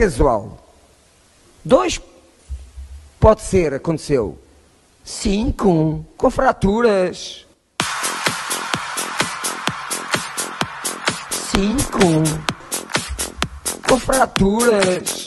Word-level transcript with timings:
casual. 0.00 0.56
Dois 1.62 2.00
pode 3.20 3.42
ser, 3.42 3.74
aconteceu. 3.74 4.38
Cinco, 5.04 6.06
com 6.16 6.30
fraturas. 6.30 7.46
Cinco, 11.30 11.98
com 13.86 14.00
fraturas. 14.00 15.26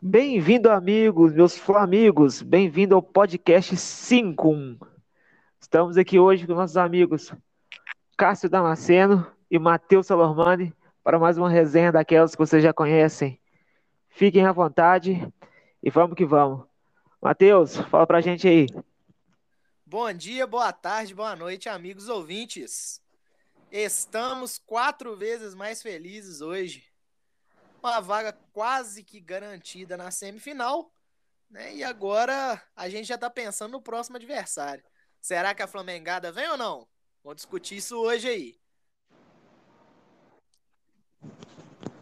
Bem-vindo, 0.00 0.70
amigos, 0.70 1.32
meus 1.32 1.70
amigos. 1.70 2.42
Bem-vindo 2.42 2.96
ao 2.96 3.02
podcast 3.02 3.76
5. 3.76 4.76
Estamos 5.60 5.96
aqui 5.96 6.18
hoje 6.18 6.48
com 6.48 6.54
nossos 6.54 6.76
amigos 6.76 7.32
Cássio 8.16 8.50
Damasceno 8.50 9.24
e 9.48 9.56
Matheus 9.56 10.08
Salormani 10.08 10.74
para 11.02 11.18
mais 11.18 11.36
uma 11.36 11.50
resenha 11.50 11.90
daquelas 11.90 12.32
que 12.32 12.38
vocês 12.38 12.62
já 12.62 12.72
conhecem. 12.72 13.40
Fiquem 14.08 14.46
à 14.46 14.52
vontade 14.52 15.26
e 15.82 15.90
vamos 15.90 16.16
que 16.16 16.24
vamos. 16.24 16.66
Matheus, 17.20 17.76
fala 17.76 18.06
pra 18.06 18.20
gente 18.20 18.46
aí. 18.46 18.66
Bom 19.84 20.12
dia, 20.12 20.46
boa 20.46 20.72
tarde, 20.72 21.14
boa 21.14 21.34
noite, 21.34 21.68
amigos 21.68 22.08
ouvintes. 22.08 23.02
Estamos 23.70 24.58
quatro 24.58 25.16
vezes 25.16 25.54
mais 25.54 25.82
felizes 25.82 26.40
hoje. 26.40 26.84
Uma 27.82 28.00
vaga 28.00 28.32
quase 28.52 29.02
que 29.02 29.20
garantida 29.20 29.96
na 29.96 30.10
semifinal, 30.10 30.92
né? 31.50 31.74
E 31.74 31.82
agora 31.82 32.62
a 32.76 32.88
gente 32.88 33.08
já 33.08 33.18
tá 33.18 33.28
pensando 33.28 33.72
no 33.72 33.82
próximo 33.82 34.16
adversário. 34.16 34.84
Será 35.20 35.54
que 35.54 35.62
a 35.62 35.66
Flamengada 35.66 36.30
vem 36.30 36.48
ou 36.48 36.56
não? 36.56 36.86
Vamos 37.24 37.36
discutir 37.36 37.76
isso 37.76 37.98
hoje 37.98 38.28
aí. 38.28 38.61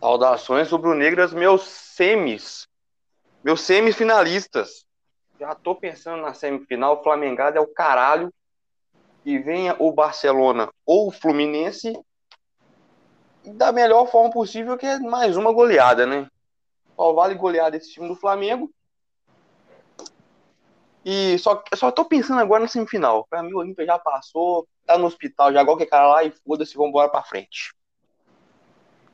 Saudações 0.00 0.70
rubro-negras, 0.70 1.34
meus 1.34 1.62
semis. 1.62 2.66
Meus 3.44 3.60
semifinalistas. 3.60 4.86
Já 5.38 5.54
tô 5.54 5.74
pensando 5.74 6.22
na 6.22 6.32
semifinal. 6.32 6.98
O 6.98 7.02
Flamengado 7.02 7.58
é 7.58 7.60
o 7.60 7.66
caralho. 7.66 8.32
E 9.24 9.38
venha 9.38 9.76
o 9.78 9.92
Barcelona 9.92 10.70
ou 10.86 11.08
o 11.08 11.12
Fluminense 11.12 11.92
da 13.44 13.70
melhor 13.70 14.06
forma 14.10 14.30
possível, 14.30 14.78
que 14.78 14.86
é 14.86 14.98
mais 14.98 15.36
uma 15.36 15.52
goleada, 15.52 16.06
né? 16.06 16.26
Só 16.96 17.12
vale 17.12 17.34
goleada 17.34 17.76
esse 17.76 17.92
time 17.92 18.08
do 18.08 18.14
Flamengo. 18.14 18.70
E 21.04 21.38
só, 21.38 21.62
só 21.74 21.90
tô 21.90 22.06
pensando 22.06 22.40
agora 22.40 22.62
na 22.62 22.68
semifinal. 22.68 23.26
Pra 23.28 23.42
mim, 23.42 23.52
o 23.52 23.58
Olímpia 23.58 23.84
já 23.84 23.98
passou, 23.98 24.66
tá 24.86 24.96
no 24.96 25.06
hospital 25.06 25.52
já, 25.52 25.60
igual 25.60 25.76
que 25.76 25.86
cara 25.86 26.08
lá, 26.08 26.24
e 26.24 26.30
foda-se, 26.30 26.76
vambora 26.76 27.10
pra 27.10 27.22
frente. 27.22 27.74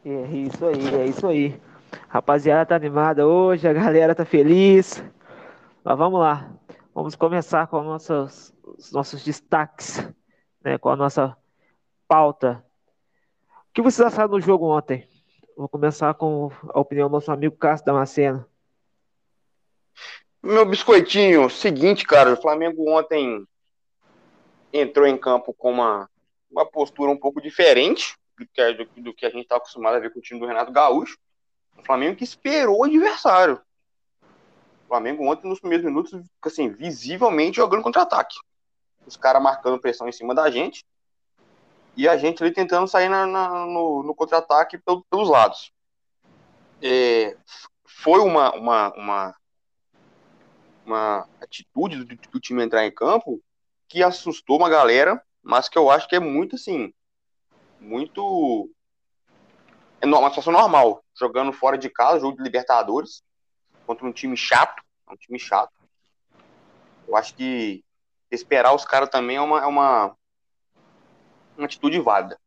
É 0.08 0.36
isso 0.36 0.64
aí, 0.64 0.94
é 0.94 1.06
isso 1.06 1.26
aí. 1.26 1.60
Rapaziada 2.08 2.64
tá 2.64 2.76
animada 2.76 3.26
hoje, 3.26 3.66
a 3.66 3.72
galera 3.72 4.14
tá 4.14 4.24
feliz. 4.24 5.02
Mas 5.82 5.98
vamos 5.98 6.20
lá. 6.20 6.48
Vamos 6.94 7.16
começar 7.16 7.66
com 7.66 7.82
nossos, 7.82 8.54
os 8.62 8.92
nossos 8.92 9.24
destaques, 9.24 9.98
né, 10.62 10.78
com 10.78 10.90
a 10.90 10.96
nossa 10.96 11.36
pauta. 12.06 12.64
O 13.68 13.72
que 13.74 13.82
vocês 13.82 14.06
acharam 14.06 14.30
do 14.30 14.40
jogo 14.40 14.66
ontem? 14.66 15.08
Vou 15.56 15.68
começar 15.68 16.14
com 16.14 16.52
a 16.72 16.78
opinião 16.78 17.08
do 17.08 17.14
nosso 17.14 17.32
amigo 17.32 17.56
Cássio 17.56 17.86
Damasceno. 17.86 18.46
Meu 20.40 20.64
biscoitinho, 20.64 21.50
seguinte, 21.50 22.06
cara, 22.06 22.32
o 22.32 22.40
Flamengo 22.40 22.88
ontem 22.88 23.44
entrou 24.72 25.04
em 25.04 25.18
campo 25.18 25.52
com 25.52 25.72
uma, 25.72 26.08
uma 26.48 26.64
postura 26.64 27.10
um 27.10 27.18
pouco 27.18 27.42
diferente 27.42 28.16
que, 28.44 28.72
do, 28.74 29.02
do 29.02 29.14
que 29.14 29.24
a 29.24 29.30
gente 29.30 29.42
está 29.42 29.56
acostumado 29.56 29.96
a 29.96 30.00
ver 30.00 30.12
com 30.12 30.18
o 30.18 30.22
time 30.22 30.40
do 30.40 30.46
Renato 30.46 30.72
Gaúcho. 30.72 31.18
O 31.76 31.82
Flamengo 31.84 32.16
que 32.16 32.24
esperou 32.24 32.78
o 32.78 32.84
adversário. 32.84 33.60
O 34.84 34.88
Flamengo 34.88 35.26
ontem, 35.26 35.48
nos 35.48 35.60
primeiros 35.60 35.84
minutos, 35.84 36.12
assim, 36.42 36.68
visivelmente 36.68 37.56
jogando 37.56 37.82
contra-ataque. 37.82 38.36
Os 39.06 39.16
caras 39.16 39.42
marcando 39.42 39.80
pressão 39.80 40.08
em 40.08 40.12
cima 40.12 40.34
da 40.34 40.50
gente. 40.50 40.84
E 41.96 42.08
a 42.08 42.16
gente 42.16 42.42
ali 42.42 42.52
tentando 42.52 42.86
sair 42.86 43.08
na, 43.08 43.26
na, 43.26 43.66
no, 43.66 44.02
no 44.02 44.14
contra-ataque 44.14 44.78
pelo, 44.78 45.04
pelos 45.10 45.28
lados. 45.28 45.72
É, 46.82 47.36
foi 47.86 48.20
uma, 48.20 48.54
uma, 48.54 48.92
uma, 48.94 49.36
uma 50.84 51.28
atitude 51.40 52.04
do, 52.04 52.16
do 52.30 52.40
time 52.40 52.62
entrar 52.62 52.84
em 52.84 52.92
campo 52.92 53.40
que 53.88 54.02
assustou 54.02 54.58
uma 54.58 54.68
galera, 54.68 55.22
mas 55.42 55.68
que 55.68 55.78
eu 55.78 55.90
acho 55.90 56.08
que 56.08 56.16
é 56.16 56.20
muito 56.20 56.56
assim 56.56 56.92
muito. 57.80 58.70
É 60.00 60.06
uma 60.06 60.28
situação 60.28 60.52
normal. 60.52 61.02
Jogando 61.18 61.52
fora 61.52 61.78
de 61.78 61.88
casa, 61.88 62.20
jogo 62.20 62.36
de 62.36 62.42
Libertadores, 62.42 63.22
contra 63.86 64.06
um 64.06 64.12
time 64.12 64.36
chato. 64.36 64.82
É 65.08 65.12
um 65.12 65.16
time 65.16 65.38
chato. 65.38 65.72
Eu 67.06 67.16
acho 67.16 67.34
que 67.34 67.84
esperar 68.30 68.74
os 68.74 68.84
caras 68.84 69.08
também 69.08 69.36
é 69.36 69.40
uma, 69.40 69.62
é 69.62 69.66
uma, 69.66 70.16
uma 71.56 71.66
atitude 71.66 72.00
válida. 72.00 72.38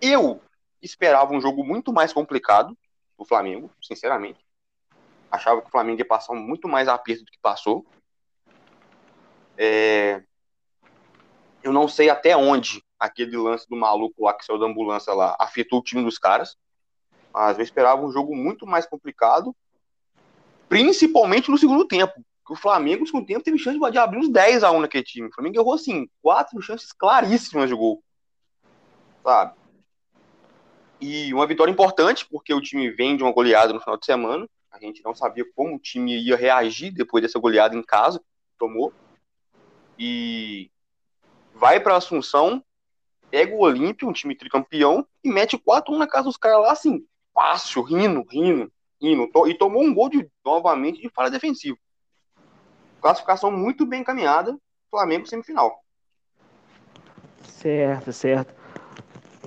Eu 0.00 0.40
esperava 0.80 1.32
um 1.32 1.40
jogo 1.40 1.64
muito 1.64 1.92
mais 1.92 2.12
complicado 2.12 2.76
do 3.16 3.24
Flamengo, 3.24 3.70
sinceramente. 3.80 4.44
Achava 5.30 5.62
que 5.62 5.68
o 5.68 5.70
Flamengo 5.70 6.00
ia 6.00 6.06
passar 6.06 6.34
muito 6.34 6.68
mais 6.68 6.88
aperto 6.88 7.24
do 7.24 7.30
que 7.30 7.38
passou. 7.40 7.86
É... 9.56 10.22
Eu 11.62 11.72
não 11.72 11.88
sei 11.88 12.10
até 12.10 12.36
onde 12.36 12.84
aquele 13.02 13.36
lance 13.36 13.68
do 13.68 13.74
maluco 13.74 14.24
lá 14.24 14.32
que 14.32 14.44
saiu 14.44 14.60
da 14.60 14.66
ambulância 14.66 15.12
lá 15.12 15.36
afetou 15.40 15.80
o 15.80 15.82
time 15.82 16.04
dos 16.04 16.18
caras. 16.18 16.56
Mas 17.34 17.58
eu 17.58 17.64
esperava 17.64 18.00
um 18.00 18.12
jogo 18.12 18.36
muito 18.36 18.64
mais 18.64 18.86
complicado, 18.86 19.56
principalmente 20.68 21.50
no 21.50 21.58
segundo 21.58 21.84
tempo. 21.84 22.14
Que 22.46 22.52
o 22.52 22.56
Flamengo, 22.56 23.00
no 23.00 23.06
segundo 23.06 23.26
tempo, 23.26 23.42
teve 23.42 23.58
chance 23.58 23.78
de 23.90 23.98
abrir 23.98 24.18
uns 24.18 24.28
10 24.28 24.62
a 24.62 24.70
1 24.70 24.80
naquele 24.80 25.02
time. 25.02 25.28
O 25.28 25.32
Flamengo 25.32 25.58
errou, 25.58 25.74
assim, 25.74 26.08
quatro 26.20 26.60
chances 26.60 26.92
claríssimas 26.92 27.68
de 27.68 27.74
gol. 27.74 28.02
Sabe? 29.22 29.54
E 31.00 31.32
uma 31.34 31.46
vitória 31.46 31.72
importante, 31.72 32.26
porque 32.28 32.54
o 32.54 32.60
time 32.60 32.90
vem 32.90 33.16
de 33.16 33.22
uma 33.22 33.32
goleada 33.32 33.72
no 33.72 33.80
final 33.80 33.96
de 33.96 34.06
semana. 34.06 34.48
A 34.70 34.78
gente 34.78 35.02
não 35.04 35.14
sabia 35.14 35.44
como 35.54 35.76
o 35.76 35.78
time 35.78 36.16
ia 36.20 36.36
reagir 36.36 36.92
depois 36.92 37.22
dessa 37.22 37.38
goleada 37.38 37.76
em 37.76 37.82
casa, 37.82 38.20
tomou. 38.58 38.92
E 39.98 40.70
vai 41.54 41.80
para 41.80 41.96
Assunção 41.96 42.62
pega 43.32 43.54
o 43.54 43.62
Olímpio, 43.62 44.06
um 44.06 44.12
time 44.12 44.36
tricampeão, 44.36 45.08
e 45.24 45.32
mete 45.32 45.56
4-1 45.56 45.96
na 45.96 46.06
casa 46.06 46.24
dos 46.24 46.36
caras 46.36 46.60
lá, 46.60 46.72
assim, 46.72 47.02
fácil, 47.32 47.80
rindo, 47.82 48.22
rindo, 48.28 48.70
rindo. 49.00 49.48
E 49.48 49.54
tomou 49.54 49.82
um 49.82 49.94
gol 49.94 50.10
de, 50.10 50.30
novamente 50.44 51.00
de 51.00 51.08
falha 51.08 51.30
defensiva. 51.30 51.78
Classificação 53.00 53.50
muito 53.50 53.86
bem 53.86 54.02
encaminhada, 54.02 54.54
Flamengo 54.90 55.26
semifinal. 55.26 55.82
Certo, 57.48 58.12
certo. 58.12 58.54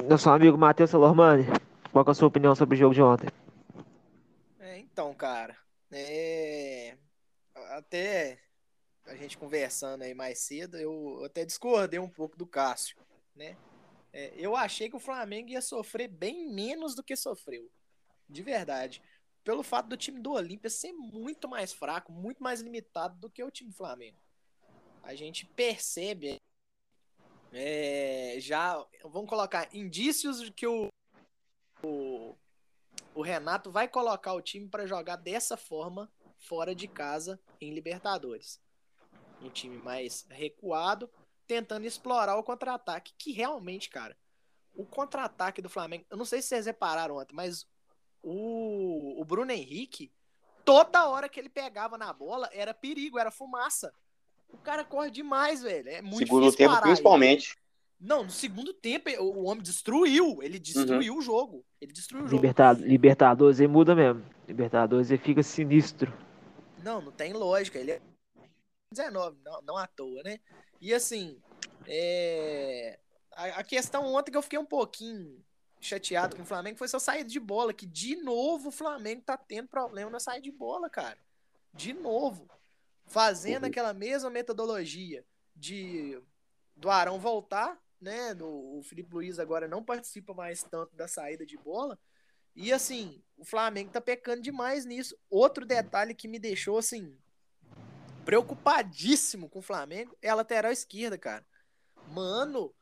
Nosso 0.09 0.31
amigo 0.31 0.57
Matheus 0.57 0.89
Salormani, 0.89 1.45
qual 1.91 2.03
é 2.07 2.09
a 2.09 2.13
sua 2.15 2.27
opinião 2.27 2.55
sobre 2.55 2.75
o 2.75 2.79
jogo 2.79 2.95
de 2.95 3.03
ontem? 3.03 3.29
É, 4.59 4.79
então, 4.79 5.13
cara, 5.13 5.55
é... 5.91 6.97
até 7.77 8.39
a 9.05 9.15
gente 9.15 9.37
conversando 9.37 10.01
aí 10.01 10.15
mais 10.15 10.39
cedo, 10.39 10.75
eu 10.75 11.23
até 11.23 11.45
discordei 11.45 11.99
um 11.99 12.09
pouco 12.09 12.35
do 12.35 12.47
Cássio, 12.47 12.97
né? 13.35 13.55
É, 14.17 14.33
eu 14.37 14.55
achei 14.55 14.89
que 14.89 14.95
o 14.95 14.99
Flamengo 14.99 15.49
ia 15.49 15.61
sofrer 15.61 16.07
bem 16.07 16.47
menos 16.47 16.95
do 16.95 17.03
que 17.03 17.17
sofreu. 17.17 17.69
De 18.29 18.41
verdade. 18.41 19.01
Pelo 19.43 19.61
fato 19.61 19.89
do 19.89 19.97
time 19.97 20.21
do 20.21 20.31
Olímpia 20.31 20.69
ser 20.69 20.93
muito 20.93 21.49
mais 21.49 21.73
fraco, 21.73 22.13
muito 22.13 22.41
mais 22.41 22.61
limitado 22.61 23.19
do 23.19 23.29
que 23.29 23.43
o 23.43 23.51
time 23.51 23.71
do 23.71 23.75
Flamengo. 23.75 24.17
A 25.03 25.13
gente 25.15 25.45
percebe 25.45 26.41
é, 27.51 28.37
já, 28.39 28.81
vamos 29.03 29.29
colocar 29.29 29.67
indícios 29.75 30.41
de 30.41 30.51
que 30.51 30.65
o, 30.65 30.87
o, 31.83 32.37
o 33.13 33.21
Renato 33.21 33.69
vai 33.69 33.85
colocar 33.85 34.33
o 34.33 34.41
time 34.41 34.69
para 34.69 34.87
jogar 34.87 35.17
dessa 35.17 35.57
forma 35.57 36.09
fora 36.37 36.73
de 36.73 36.87
casa 36.87 37.37
em 37.59 37.73
Libertadores. 37.73 38.61
Um 39.41 39.49
time 39.49 39.77
mais 39.77 40.25
recuado, 40.29 41.09
tentando 41.47 41.85
explorar 41.85 42.37
o 42.37 42.43
contra-ataque, 42.43 43.13
que 43.17 43.31
realmente, 43.31 43.89
cara, 43.89 44.15
o 44.75 44.85
contra-ataque 44.85 45.61
do 45.61 45.69
Flamengo, 45.69 46.05
eu 46.09 46.17
não 46.17 46.25
sei 46.25 46.41
se 46.41 46.49
vocês 46.49 46.65
repararam 46.65 47.17
ontem, 47.17 47.33
mas 47.33 47.65
o, 48.21 49.21
o 49.21 49.25
Bruno 49.25 49.51
Henrique, 49.51 50.11
toda 50.63 51.07
hora 51.07 51.29
que 51.29 51.39
ele 51.39 51.49
pegava 51.49 51.97
na 51.97 52.11
bola, 52.11 52.49
era 52.51 52.73
perigo, 52.73 53.19
era 53.19 53.31
fumaça. 53.31 53.93
O 54.49 54.57
cara 54.57 54.83
corre 54.83 55.11
demais, 55.11 55.61
velho. 55.61 55.89
É 55.89 56.01
muito 56.01 56.19
Segundo 56.19 56.51
tempo, 56.51 56.73
parar, 56.73 56.83
principalmente. 56.83 57.51
Ele. 57.51 57.65
Não, 57.99 58.23
no 58.23 58.29
segundo 58.29 58.73
tempo, 58.73 59.09
o 59.21 59.45
homem 59.45 59.63
destruiu. 59.63 60.41
Ele 60.41 60.59
destruiu 60.59 61.13
uhum. 61.13 61.19
o 61.19 61.21
jogo. 61.21 61.65
Ele 61.81 61.91
destruiu 61.91 62.25
o 62.25 62.27
jogo. 62.27 62.41
Libertad 62.41 62.79
Libertadores, 62.79 63.59
ele 63.59 63.67
muda 63.67 63.95
mesmo. 63.95 64.23
Libertadores, 64.47 65.09
ele 65.09 65.21
fica 65.21 65.41
sinistro. 65.41 66.13
Não, 66.83 67.01
não 67.01 67.11
tem 67.11 67.33
lógica. 67.33 67.79
Ele 67.79 67.91
é 67.91 68.01
19, 68.95 69.37
não, 69.43 69.61
não 69.61 69.77
à 69.77 69.87
toa, 69.87 70.23
né? 70.23 70.39
E 70.81 70.93
assim, 70.93 71.41
é... 71.87 72.99
a, 73.31 73.45
a 73.59 73.63
questão 73.63 74.05
ontem 74.13 74.31
que 74.31 74.37
eu 74.37 74.41
fiquei 74.41 74.59
um 74.59 74.65
pouquinho 74.65 75.43
chateado 75.79 76.35
com 76.35 76.41
o 76.41 76.45
Flamengo 76.45 76.77
foi 76.77 76.87
sua 76.87 76.99
saída 76.99 77.29
de 77.29 77.39
bola, 77.39 77.73
que 77.73 77.85
de 77.85 78.15
novo 78.15 78.69
o 78.69 78.71
Flamengo 78.71 79.21
tá 79.21 79.37
tendo 79.37 79.67
problema 79.67 80.09
na 80.09 80.19
saída 80.19 80.41
de 80.41 80.51
bola, 80.51 80.89
cara. 80.89 81.17
De 81.73 81.93
novo. 81.93 82.49
Fazendo 83.07 83.63
uhum. 83.63 83.69
aquela 83.69 83.93
mesma 83.93 84.29
metodologia 84.29 85.23
de 85.55 86.19
do 86.75 86.89
Arão 86.89 87.19
voltar, 87.19 87.79
né? 88.01 88.33
Do, 88.33 88.47
o 88.47 88.81
Felipe 88.83 89.13
Luiz 89.13 89.39
agora 89.39 89.67
não 89.67 89.83
participa 89.83 90.33
mais 90.33 90.63
tanto 90.63 90.95
da 90.95 91.07
saída 91.07 91.45
de 91.45 91.57
bola. 91.57 91.97
E 92.55 92.73
assim, 92.73 93.21
o 93.37 93.45
Flamengo 93.45 93.91
tá 93.91 94.01
pecando 94.01 94.41
demais 94.41 94.85
nisso. 94.85 95.15
Outro 95.29 95.65
detalhe 95.65 96.15
que 96.15 96.27
me 96.27 96.39
deixou 96.39 96.77
assim 96.77 97.15
preocupadíssimo 98.25 99.47
com 99.47 99.59
o 99.59 99.61
Flamengo 99.61 100.17
é 100.21 100.29
a 100.29 100.35
lateral 100.35 100.71
esquerda, 100.71 101.17
cara. 101.17 101.45
Mano, 102.09 102.73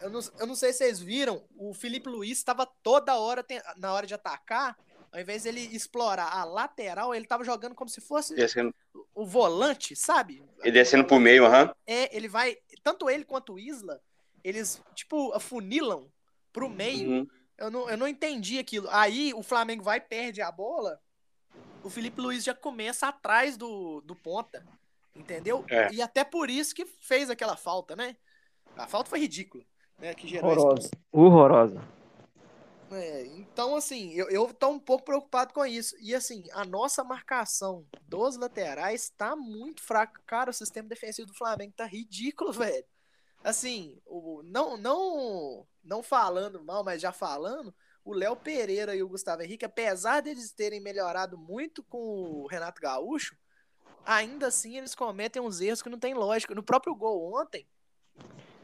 eu 0.00 0.10
não, 0.10 0.20
eu 0.38 0.46
não 0.46 0.54
sei 0.56 0.72
se 0.72 0.78
vocês 0.78 0.98
viram, 1.00 1.44
o 1.56 1.72
Felipe 1.72 2.08
Luiz 2.08 2.38
estava 2.38 2.66
toda 2.66 3.16
hora, 3.16 3.44
na 3.76 3.92
hora 3.92 4.06
de 4.06 4.14
atacar, 4.14 4.76
ao 5.12 5.20
invés 5.20 5.42
de 5.42 5.48
ele 5.48 5.60
explorar 5.60 6.32
a 6.32 6.44
lateral, 6.44 7.14
ele 7.14 7.24
estava 7.24 7.44
jogando 7.44 7.74
como 7.74 7.88
se 7.88 8.00
fosse 8.00 8.34
descendo. 8.34 8.74
o 9.14 9.24
volante, 9.24 9.94
sabe? 9.94 10.42
Ele 10.62 10.72
descendo 10.72 11.04
pro 11.04 11.20
meio, 11.20 11.46
aham. 11.46 11.66
Uhum. 11.66 11.74
É, 11.86 12.14
ele 12.14 12.28
vai. 12.28 12.56
Tanto 12.82 13.08
ele 13.08 13.24
quanto 13.24 13.54
o 13.54 13.58
Isla, 13.58 14.00
eles, 14.42 14.82
tipo, 14.94 15.32
afunilam 15.32 16.10
pro 16.52 16.68
meio. 16.68 17.08
Uhum. 17.08 17.28
Eu, 17.56 17.70
não, 17.70 17.88
eu 17.88 17.96
não 17.96 18.08
entendi 18.08 18.58
aquilo. 18.58 18.88
Aí 18.90 19.32
o 19.32 19.42
Flamengo 19.42 19.82
vai, 19.82 20.00
perde 20.00 20.42
a 20.42 20.50
bola. 20.52 21.00
O 21.82 21.88
Felipe 21.88 22.20
Luiz 22.20 22.44
já 22.44 22.54
começa 22.54 23.08
atrás 23.08 23.56
do, 23.56 24.02
do 24.02 24.14
ponta. 24.14 24.66
Entendeu? 25.16 25.64
É. 25.68 25.92
E 25.92 26.02
até 26.02 26.24
por 26.24 26.50
isso 26.50 26.74
que 26.74 26.84
fez 27.00 27.30
aquela 27.30 27.56
falta, 27.56 27.96
né? 27.96 28.16
A 28.76 28.86
falta 28.86 29.10
foi 29.10 29.20
ridícula. 29.20 29.64
Né, 29.98 30.14
que 30.14 30.28
gerou 30.28 30.50
Horrorosa. 30.50 30.90
Horrorosa. 31.10 31.96
É, 32.92 33.26
então, 33.26 33.74
assim, 33.74 34.12
eu, 34.12 34.28
eu 34.28 34.52
tô 34.52 34.68
um 34.68 34.78
pouco 34.78 35.04
preocupado 35.04 35.52
com 35.52 35.64
isso. 35.64 35.96
E, 36.00 36.14
assim, 36.14 36.44
a 36.52 36.64
nossa 36.64 37.02
marcação 37.02 37.86
dos 38.02 38.36
laterais 38.36 39.10
tá 39.16 39.34
muito 39.34 39.82
fraca. 39.82 40.20
Cara, 40.26 40.50
o 40.50 40.54
sistema 40.54 40.88
defensivo 40.88 41.26
do 41.28 41.34
Flamengo 41.34 41.72
tá 41.74 41.86
ridículo, 41.86 42.52
velho. 42.52 42.84
Assim, 43.42 43.98
o, 44.04 44.42
não, 44.44 44.76
não, 44.76 45.66
não 45.82 46.02
falando 46.02 46.62
mal, 46.62 46.84
mas 46.84 47.00
já 47.00 47.12
falando, 47.12 47.74
o 48.04 48.12
Léo 48.12 48.36
Pereira 48.36 48.94
e 48.94 49.02
o 49.02 49.08
Gustavo 49.08 49.42
Henrique, 49.42 49.64
apesar 49.64 50.20
deles 50.20 50.52
terem 50.52 50.80
melhorado 50.80 51.38
muito 51.38 51.82
com 51.84 51.98
o 51.98 52.46
Renato 52.46 52.80
Gaúcho, 52.80 53.36
ainda 54.06 54.46
assim 54.46 54.78
eles 54.78 54.94
cometem 54.94 55.42
uns 55.42 55.60
erros 55.60 55.82
que 55.82 55.90
não 55.90 55.98
tem 55.98 56.14
lógica. 56.14 56.54
No 56.54 56.62
próprio 56.62 56.94
gol 56.94 57.40
ontem, 57.40 57.66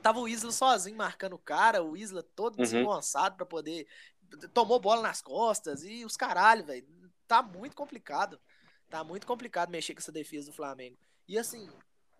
Tava 0.03 0.19
o 0.19 0.29
Isla 0.29 0.51
sozinho 0.51 0.97
marcando 0.97 1.35
o 1.35 1.39
cara, 1.39 1.83
o 1.83 1.97
Isla 1.97 2.25
todo 2.35 2.57
uhum. 2.57 2.63
desengonçado 2.63 3.37
pra 3.37 3.47
poder. 3.47 3.87
Tomou 4.53 4.81
bola 4.81 5.01
nas 5.01 5.23
costas 5.23 5.85
e 5.85 6.05
os 6.05 6.17
caralho, 6.17 6.65
velho. 6.65 6.85
Tá 7.29 7.41
muito 7.41 7.77
complicado. 7.77 8.41
Tá 8.91 9.05
muito 9.05 9.27
complicado 9.27 9.71
mexer 9.71 9.95
com 9.95 10.01
essa 10.01 10.11
defesa 10.11 10.51
do 10.51 10.57
Flamengo. 10.57 10.99
E 11.29 11.39
assim, 11.39 11.71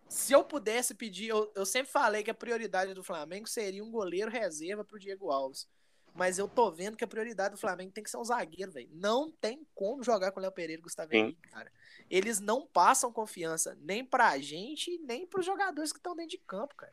se 0.09 0.33
eu 0.33 0.45
pudesse 0.45 0.95
pedir, 0.95 1.29
eu, 1.29 1.51
eu 1.57 1.67
sempre 1.67 1.91
falei 1.91 2.23
que 2.23 2.31
a 2.31 2.35
prioridade 2.35 2.95
do 2.95 3.03
Flamengo 3.03 3.49
seria 3.49 3.83
um 3.83 3.91
goleiro 3.91 4.31
reserva 4.31 4.85
pro 4.85 4.99
Diego 4.99 5.31
Alves. 5.31 5.69
Mas 6.15 6.39
eu 6.39 6.47
tô 6.47 6.71
vendo 6.71 6.97
que 6.97 7.05
a 7.05 7.09
prioridade 7.09 7.55
do 7.55 7.61
Flamengo 7.61 7.93
tem 7.93 8.05
que 8.05 8.11
ser 8.11 8.19
um 8.19 8.25
zagueiro, 8.25 8.71
velho. 8.71 8.89
Não 8.93 9.31
tem 9.31 9.67
como 9.75 10.03
jogar 10.03 10.31
com 10.31 10.41
o 10.41 10.43
Léo 10.43 10.53
Pereira 10.53 10.81
e 10.81 10.83
Gustavo 10.83 11.15
Henrique, 11.15 11.49
cara. 11.49 11.73
Eles 12.11 12.39
não 12.39 12.67
passam 12.67 13.13
confiança 13.13 13.77
nem 13.81 14.05
pra 14.05 14.39
gente, 14.39 14.99
nem 14.99 15.27
pros 15.27 15.47
jogadores 15.47 15.91
que 15.91 15.99
estão 15.99 16.15
dentro 16.15 16.33
de 16.33 16.39
campo, 16.39 16.75
cara 16.77 16.93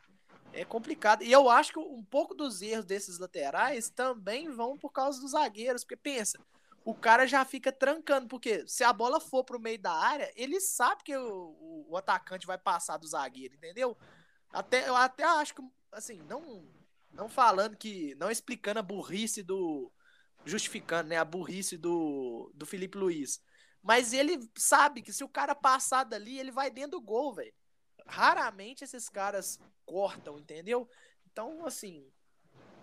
é 0.54 0.66
complicado. 0.66 1.24
E 1.24 1.32
eu 1.32 1.50
acho 1.50 1.74
que 1.74 1.80
um 1.80 2.04
pouco 2.04 2.34
dos 2.34 2.62
erros 2.62 2.86
desses 2.86 3.20
laterais 3.20 3.90
também 3.90 4.50
vão 4.50 4.78
por 4.78 4.92
causa 4.92 5.20
dos 5.20 5.32
zagueiros, 5.32 5.84
porque 5.84 5.96
pensa, 5.96 6.40
o 6.84 6.94
cara 6.94 7.28
já 7.28 7.44
fica 7.46 7.72
trancando, 7.72 8.28
porque 8.28 8.68
se 8.68 8.84
a 8.84 8.92
bola 8.92 9.20
for 9.20 9.44
pro 9.44 9.60
meio 9.60 9.80
da 9.80 9.92
área, 9.92 10.32
ele 10.36 10.60
sabe 10.60 11.04
que 11.04 11.16
o, 11.16 11.86
o, 11.90 11.98
atacante 11.98 12.48
vai 12.48 12.58
passar 12.58 12.98
do 12.98 13.08
zagueiro, 13.08 13.56
entendeu? 13.56 13.98
Até, 14.52 14.88
eu 14.88 14.96
até 14.96 15.24
acho 15.24 15.56
que, 15.56 15.62
assim, 15.92 16.22
não, 16.24 16.66
não 17.12 17.30
falando 17.30 17.76
que, 17.76 18.16
não 18.16 18.32
explicando 18.32 18.80
a 18.80 18.84
burrice 18.84 19.44
do, 19.44 19.92
justificando, 20.46 21.10
né, 21.10 21.18
a 21.18 21.26
burrice 21.26 21.78
do, 21.78 22.52
do 22.54 22.66
Felipe 22.66 22.98
Luiz, 22.98 23.42
mas 23.82 24.14
ele 24.14 24.40
sabe 24.58 25.02
que 25.02 25.14
se 25.14 25.24
o 25.24 25.30
cara 25.30 25.56
passar 25.56 26.04
dali, 26.04 26.38
ele 26.38 26.52
vai 26.52 26.70
dentro 26.70 26.92
do 26.92 27.02
gol, 27.02 27.34
velho 27.34 27.54
raramente 28.10 28.84
esses 28.84 29.08
caras 29.08 29.60
cortam, 29.86 30.40
entendeu? 30.40 30.90
Então, 31.32 31.66
assim, 31.66 32.04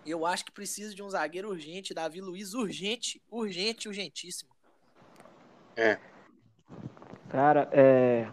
eu 0.05 0.25
acho 0.25 0.45
que 0.45 0.51
precisa 0.51 0.95
de 0.95 1.03
um 1.03 1.09
zagueiro 1.09 1.49
urgente, 1.49 1.93
Davi 1.93 2.21
Luiz 2.21 2.53
urgente, 2.53 3.21
urgente, 3.29 3.87
urgentíssimo. 3.87 4.49
É. 5.75 5.99
Cara, 7.29 7.69
é... 7.71 8.31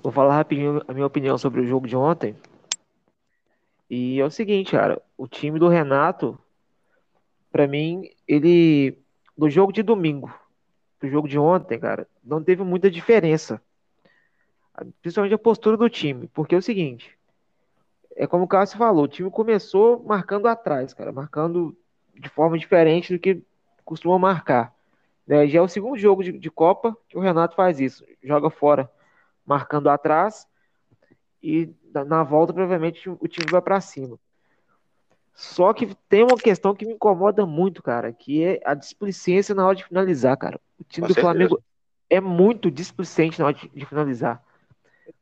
vou 0.00 0.12
falar 0.12 0.36
rapidinho 0.36 0.80
a 0.86 0.94
minha 0.94 1.06
opinião 1.06 1.36
sobre 1.36 1.60
o 1.60 1.66
jogo 1.66 1.86
de 1.86 1.96
ontem. 1.96 2.36
E 3.88 4.20
é 4.20 4.24
o 4.24 4.30
seguinte, 4.30 4.72
cara, 4.72 5.00
o 5.16 5.28
time 5.28 5.58
do 5.58 5.68
Renato, 5.68 6.38
para 7.50 7.66
mim, 7.66 8.10
ele 8.26 8.98
do 9.36 9.48
jogo 9.50 9.72
de 9.72 9.82
domingo 9.82 10.32
pro 10.98 11.10
jogo 11.10 11.28
de 11.28 11.38
ontem, 11.38 11.78
cara, 11.78 12.08
não 12.24 12.42
teve 12.42 12.62
muita 12.64 12.90
diferença 12.90 13.60
principalmente 15.00 15.34
a 15.34 15.38
postura 15.38 15.76
do 15.76 15.88
time, 15.88 16.28
porque 16.28 16.54
é 16.54 16.58
o 16.58 16.62
seguinte, 16.62 17.16
é 18.14 18.26
como 18.26 18.44
o 18.44 18.48
Cássio 18.48 18.78
falou, 18.78 19.04
o 19.04 19.08
time 19.08 19.30
começou 19.30 20.02
marcando 20.04 20.46
atrás, 20.46 20.92
cara, 20.92 21.12
marcando 21.12 21.76
de 22.14 22.28
forma 22.28 22.58
diferente 22.58 23.12
do 23.12 23.18
que 23.18 23.42
costuma 23.84 24.18
marcar. 24.18 24.74
Né? 25.26 25.46
Já 25.48 25.58
é 25.58 25.62
o 25.62 25.68
segundo 25.68 25.98
jogo 25.98 26.22
de, 26.22 26.32
de, 26.32 26.50
Copa 26.50 26.96
que 27.08 27.16
o 27.16 27.20
Renato 27.20 27.54
faz 27.54 27.80
isso, 27.80 28.04
joga 28.22 28.50
fora, 28.50 28.90
marcando 29.44 29.88
atrás 29.88 30.46
e 31.42 31.70
na 32.04 32.22
volta 32.22 32.52
provavelmente 32.52 33.08
o 33.08 33.28
time 33.28 33.46
vai 33.50 33.60
para 33.60 33.80
cima. 33.80 34.18
Só 35.34 35.74
que 35.74 35.94
tem 36.08 36.22
uma 36.22 36.36
questão 36.38 36.74
que 36.74 36.86
me 36.86 36.94
incomoda 36.94 37.44
muito, 37.44 37.82
cara, 37.82 38.10
que 38.10 38.42
é 38.42 38.60
a 38.64 38.72
displicência 38.72 39.54
na 39.54 39.66
hora 39.66 39.76
de 39.76 39.84
finalizar, 39.84 40.36
cara. 40.38 40.58
O 40.80 40.84
time 40.84 41.06
Com 41.06 41.08
do 41.08 41.14
certeza. 41.14 41.20
Flamengo 41.20 41.62
é 42.08 42.20
muito 42.20 42.70
displicente 42.70 43.38
na 43.38 43.46
hora 43.46 43.54
de, 43.54 43.68
de 43.68 43.84
finalizar. 43.84 44.42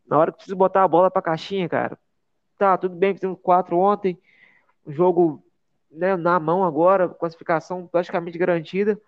Na 0.06 0.19
hora 0.19 0.31
que 0.31 0.37
precisa 0.37 0.55
botar 0.55 0.85
a 0.85 0.88
bola 0.88 1.10
pra 1.10 1.20
caixinha, 1.20 1.69
cara. 1.69 1.99
Tá, 2.56 2.79
tudo 2.79 2.94
bem, 2.94 3.15
fizemos 3.15 3.39
quatro 3.43 3.77
ontem. 3.77 4.17
O 4.87 4.93
jogo 4.93 5.43
né, 5.91 6.17
na 6.17 6.39
mão 6.39 6.63
agora, 6.63 7.08
classificação 7.08 7.87
praticamente 7.87 8.39
garantida. 8.39 9.01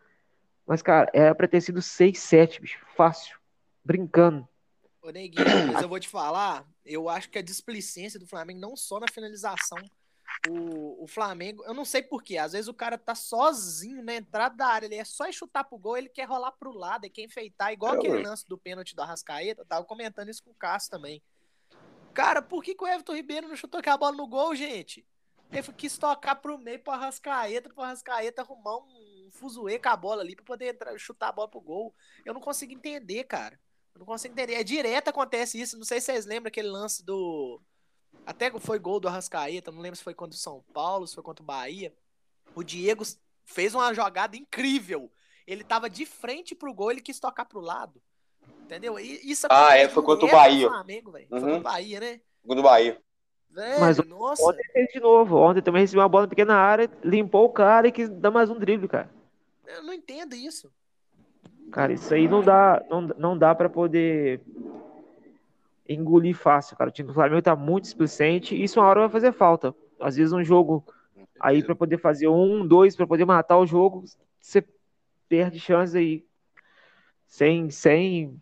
Mas, 0.67 0.83
cara, 0.83 1.09
era 1.15 1.35
pra 1.35 1.47
ter 1.47 1.61
sido 1.61 1.81
6-7, 1.81 2.61
bicho. 2.61 2.85
Fácil. 2.97 3.39
Brincando. 3.85 4.49
Ô, 5.07 5.11
Neguinho, 5.11 5.45
mas 5.73 5.83
eu 5.83 5.89
vou 5.89 6.01
te 6.01 6.09
falar, 6.09 6.69
eu 6.85 7.09
acho 7.09 7.31
que 7.31 7.39
a 7.39 7.43
displicência 7.43 8.19
do 8.19 8.27
Flamengo, 8.27 8.59
não 8.59 8.75
só 8.75 8.99
na 8.99 9.07
finalização, 9.07 9.79
o, 10.49 11.05
o 11.05 11.07
Flamengo, 11.07 11.63
eu 11.65 11.73
não 11.73 11.85
sei 11.85 12.03
porquê, 12.03 12.37
às 12.37 12.53
vezes 12.53 12.67
o 12.67 12.75
cara 12.75 12.99
tá 12.99 13.15
sozinho 13.15 14.03
na 14.03 14.17
entrada 14.17 14.57
da 14.57 14.67
área, 14.67 14.87
ele 14.87 14.97
é 14.97 15.05
só 15.05 15.31
chutar 15.31 15.63
pro 15.63 15.79
gol, 15.79 15.97
ele 15.97 16.09
quer 16.09 16.25
rolar 16.25 16.51
pro 16.51 16.73
lado, 16.73 17.07
é 17.07 17.09
quer 17.09 17.23
enfeitar, 17.23 17.73
igual 17.73 17.95
é, 17.95 17.99
aquele 17.99 18.21
lance 18.21 18.49
do 18.49 18.59
pênalti 18.59 18.97
do 18.97 19.03
Arrascaeta, 19.03 19.65
tava 19.65 19.87
comentando 19.87 20.29
isso 20.29 20.43
com 20.43 20.51
o 20.51 20.55
Cássio 20.55 20.91
também. 20.91 21.23
Cara, 22.13 22.43
por 22.43 22.65
que, 22.65 22.75
que 22.75 22.83
o 22.83 22.89
Everton 22.89 23.15
Ribeiro 23.15 23.47
não 23.47 23.55
chutou 23.55 23.79
aquela 23.79 23.97
bola 23.97 24.17
no 24.17 24.27
gol, 24.27 24.57
gente? 24.57 25.07
Ele 25.53 25.63
quis 25.75 25.97
tocar 25.97 26.35
pro 26.35 26.59
meio 26.59 26.81
pro 26.81 26.93
Arrascaeta, 26.93 27.73
pro 27.73 27.85
Arrascaeta 27.85 28.43
arrumar 28.43 28.79
um 28.79 29.29
fuzuê 29.31 29.79
com 29.79 29.89
a 29.89 29.97
bola 29.97 30.23
ali 30.23 30.35
pra 30.35 30.45
poder 30.45 30.75
entrar, 30.75 30.99
chutar 30.99 31.29
a 31.29 31.33
bola 31.33 31.47
pro 31.47 31.61
gol. 31.61 31.95
Eu 32.25 32.35
não 32.35 32.41
consigo 32.41 32.73
entender, 32.73 33.23
cara. 33.23 33.57
Eu 33.97 34.01
não 34.01 34.07
consigo 34.07 34.35
entender. 34.35 34.55
É 34.55 34.63
direto 34.63 35.09
acontece 35.09 35.59
isso. 35.59 35.79
Não 35.79 35.85
sei 35.85 36.01
se 36.01 36.07
vocês 36.07 36.27
lembram 36.27 36.49
aquele 36.49 36.69
lance 36.69 37.03
do 37.03 37.61
até 38.27 38.51
foi 38.59 38.79
gol 38.79 39.01
do 39.01 39.09
Arrascaeta, 39.09 39.71
não 39.71 39.81
lembro 39.81 39.97
se 39.97 40.03
foi 40.03 40.13
contra 40.13 40.37
o 40.37 40.41
São 40.41 40.63
Paulo, 40.75 41.07
se 41.07 41.15
foi 41.15 41.23
contra 41.23 41.43
o 41.43 41.47
Bahia. 41.47 41.95
O 42.55 42.63
Diego 42.63 43.05
fez 43.45 43.75
uma 43.75 43.95
jogada 43.95 44.37
incrível. 44.37 45.11
Ele 45.47 45.65
tava 45.65 45.89
de 45.89 46.05
frente 46.05 46.55
pro 46.55 46.75
gol, 46.75 46.91
ele 46.91 47.01
quis 47.01 47.19
tocar 47.19 47.45
pro 47.45 47.61
lado. 47.61 48.03
Entendeu? 48.65 48.99
E 48.99 49.21
isso 49.31 49.47
ah, 49.49 49.77
é, 49.77 49.89
foi 49.89 50.03
contra 50.03 50.27
o 50.27 50.31
Bahia. 50.31 50.69
Flamengo, 50.69 51.11
uhum. 51.11 51.27
Foi 51.29 51.41
contra 51.41 51.57
o 51.57 51.63
Bahia, 51.63 52.01
né? 52.01 52.21
Contra 52.45 52.61
o 52.61 52.65
Bahia. 52.65 53.01
Velho, 53.49 53.81
Mas 53.81 53.97
nossa. 53.99 54.43
ontem 54.43 54.65
fez 54.73 54.89
de 54.93 55.01
novo. 55.01 55.37
Ontem 55.37 55.63
também 55.63 55.83
recebeu 55.83 56.03
uma 56.03 56.09
bola 56.09 56.25
na 56.25 56.29
pequena 56.29 56.57
área, 56.57 56.91
limpou 57.03 57.47
o 57.47 57.53
cara 57.53 57.89
e 57.89 57.93
quis 57.93 58.09
dar 58.09 58.31
mais 58.31 58.51
um 58.51 58.59
drible, 58.59 58.89
cara. 58.89 59.09
Eu 59.67 59.85
não 59.85 59.95
entendo 59.95 60.35
isso. 60.35 60.71
Cara, 61.71 61.93
isso 61.93 62.13
aí 62.15 62.29
não 62.29 62.43
dá, 62.43 62.83
não, 62.89 63.03
não 63.03 63.39
dá 63.39 63.55
para 63.55 63.69
poder 63.69 64.41
engolir 65.89 66.37
fácil, 66.37 66.77
cara. 66.77 66.91
O 66.91 66.93
time 66.93 67.09
do 67.09 67.15
Flamengo 67.15 67.43
tá 67.43 67.55
muito 67.55 67.85
displicente 67.85 68.55
e 68.55 68.65
isso 68.65 68.81
uma 68.81 68.89
hora 68.89 69.01
vai 69.01 69.11
fazer 69.11 69.33
falta. 69.33 69.75
Às 70.01 70.17
vezes 70.17 70.33
um 70.33 70.43
jogo 70.43 70.85
aí 71.41 71.63
para 71.63 71.75
poder 71.75 71.99
fazer 71.99 72.29
um, 72.29 72.67
dois, 72.67 72.97
para 72.97 73.07
poder 73.07 73.25
matar 73.25 73.59
o 73.59 73.67
jogo, 73.67 74.05
você 74.41 74.65
perde 75.29 75.59
chance 75.61 75.97
aí 75.97 76.25
sem, 77.27 77.71
sem, 77.71 78.41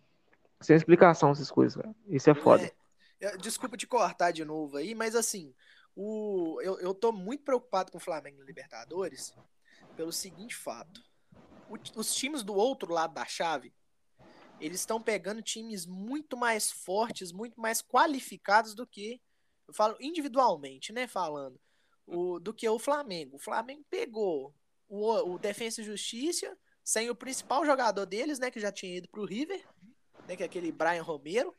sem 0.61 0.75
explicação 0.75 1.31
essas 1.31 1.51
coisas, 1.51 1.75
cara. 1.81 1.95
Isso 2.07 2.29
é 2.29 2.33
foda. 2.33 2.71
É, 3.19 3.37
desculpa 3.37 3.77
te 3.77 3.87
cortar 3.87 4.31
de 4.31 4.45
novo 4.45 4.77
aí, 4.77 4.93
mas 4.93 5.15
assim, 5.15 5.53
o, 5.95 6.59
eu, 6.61 6.79
eu 6.79 6.93
tô 6.93 7.11
muito 7.11 7.43
preocupado 7.43 7.91
com 7.91 7.97
o 7.97 8.01
Flamengo 8.01 8.39
na 8.39 8.45
Libertadores, 8.45 9.33
pelo 9.95 10.11
seguinte 10.11 10.55
fato. 10.55 11.01
O, 11.69 11.99
os 11.99 12.13
times 12.13 12.43
do 12.43 12.53
outro 12.53 12.93
lado 12.93 13.13
da 13.13 13.25
chave, 13.25 13.73
eles 14.59 14.79
estão 14.79 15.01
pegando 15.01 15.41
times 15.41 15.85
muito 15.85 16.37
mais 16.37 16.71
fortes, 16.71 17.31
muito 17.31 17.59
mais 17.59 17.81
qualificados 17.81 18.73
do 18.73 18.85
que, 18.87 19.21
eu 19.67 19.73
falo 19.73 19.97
individualmente, 19.99 20.93
né, 20.93 21.07
falando, 21.07 21.59
o, 22.05 22.39
do 22.39 22.53
que 22.53 22.67
o 22.69 22.79
Flamengo. 22.79 23.37
O 23.37 23.39
Flamengo 23.39 23.83
pegou 23.89 24.53
o, 24.87 25.33
o 25.33 25.39
Defensa 25.39 25.81
e 25.81 25.85
Justiça, 25.85 26.57
sem 26.83 27.09
o 27.09 27.15
principal 27.15 27.65
jogador 27.65 28.05
deles, 28.05 28.39
né, 28.39 28.51
que 28.51 28.59
já 28.59 28.71
tinha 28.71 28.97
ido 28.97 29.09
pro 29.09 29.25
River, 29.25 29.65
né, 30.27 30.35
que 30.35 30.43
é 30.43 30.45
aquele 30.45 30.71
Brian 30.71 31.01
Romero. 31.01 31.53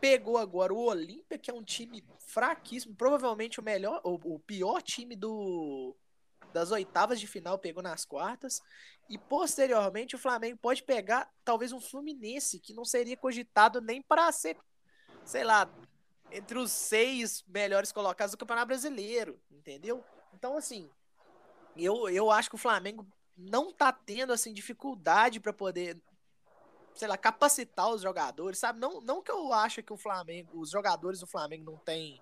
Pegou 0.00 0.38
agora 0.38 0.72
o 0.72 0.86
Olímpia, 0.86 1.38
que 1.38 1.50
é 1.50 1.54
um 1.54 1.62
time 1.62 2.02
fraquíssimo, 2.20 2.94
provavelmente 2.94 3.60
o 3.60 3.62
melhor, 3.62 4.00
o, 4.02 4.34
o 4.34 4.38
pior 4.38 4.80
time 4.80 5.14
do 5.14 5.94
das 6.52 6.70
oitavas 6.70 7.20
de 7.20 7.26
final, 7.26 7.58
pegou 7.58 7.82
nas 7.82 8.04
quartas. 8.04 8.62
E 9.08 9.18
posteriormente 9.18 10.14
o 10.14 10.18
Flamengo 10.18 10.58
pode 10.58 10.82
pegar 10.82 11.30
talvez 11.44 11.72
um 11.72 11.80
Fluminense, 11.80 12.60
que 12.60 12.72
não 12.72 12.84
seria 12.84 13.16
cogitado 13.16 13.80
nem 13.80 14.00
para 14.00 14.30
ser, 14.32 14.56
sei 15.24 15.44
lá, 15.44 15.68
entre 16.30 16.58
os 16.58 16.70
seis 16.70 17.44
melhores 17.48 17.90
colocados 17.92 18.32
do 18.32 18.38
Campeonato 18.38 18.68
Brasileiro, 18.68 19.40
entendeu? 19.50 20.04
Então, 20.32 20.56
assim, 20.56 20.88
eu, 21.76 22.08
eu 22.08 22.30
acho 22.30 22.48
que 22.48 22.54
o 22.54 22.58
Flamengo 22.58 23.06
não 23.36 23.72
tá 23.72 23.92
tendo 23.92 24.32
assim 24.32 24.52
dificuldade 24.52 25.40
para 25.40 25.52
poder 25.52 26.00
sei 26.94 27.08
lá, 27.08 27.16
capacitar 27.16 27.88
os 27.88 28.02
jogadores, 28.02 28.58
sabe? 28.58 28.78
Não, 28.78 29.00
não 29.00 29.22
que 29.22 29.30
eu 29.30 29.52
acho 29.52 29.82
que 29.82 29.92
o 29.92 29.96
Flamengo, 29.96 30.60
os 30.60 30.70
jogadores 30.70 31.20
do 31.20 31.26
Flamengo 31.26 31.64
não 31.64 31.78
têm 31.78 32.20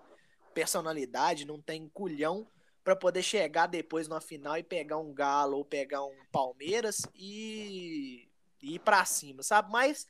personalidade, 0.53 1.45
não 1.45 1.61
tem 1.61 1.89
culhão 1.89 2.47
para 2.89 2.95
poder 2.95 3.21
chegar 3.21 3.67
depois 3.67 4.07
na 4.07 4.19
final 4.19 4.57
e 4.57 4.63
pegar 4.63 4.97
um 4.97 5.13
Galo 5.13 5.57
ou 5.57 5.63
pegar 5.63 6.03
um 6.03 6.25
Palmeiras 6.31 7.05
e, 7.13 8.27
e 8.59 8.73
ir 8.73 8.79
para 8.79 9.05
cima, 9.05 9.43
sabe? 9.43 9.71
Mas 9.71 10.07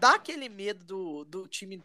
dá 0.00 0.16
aquele 0.16 0.48
medo 0.48 0.84
do, 0.84 1.24
do 1.24 1.46
time, 1.46 1.80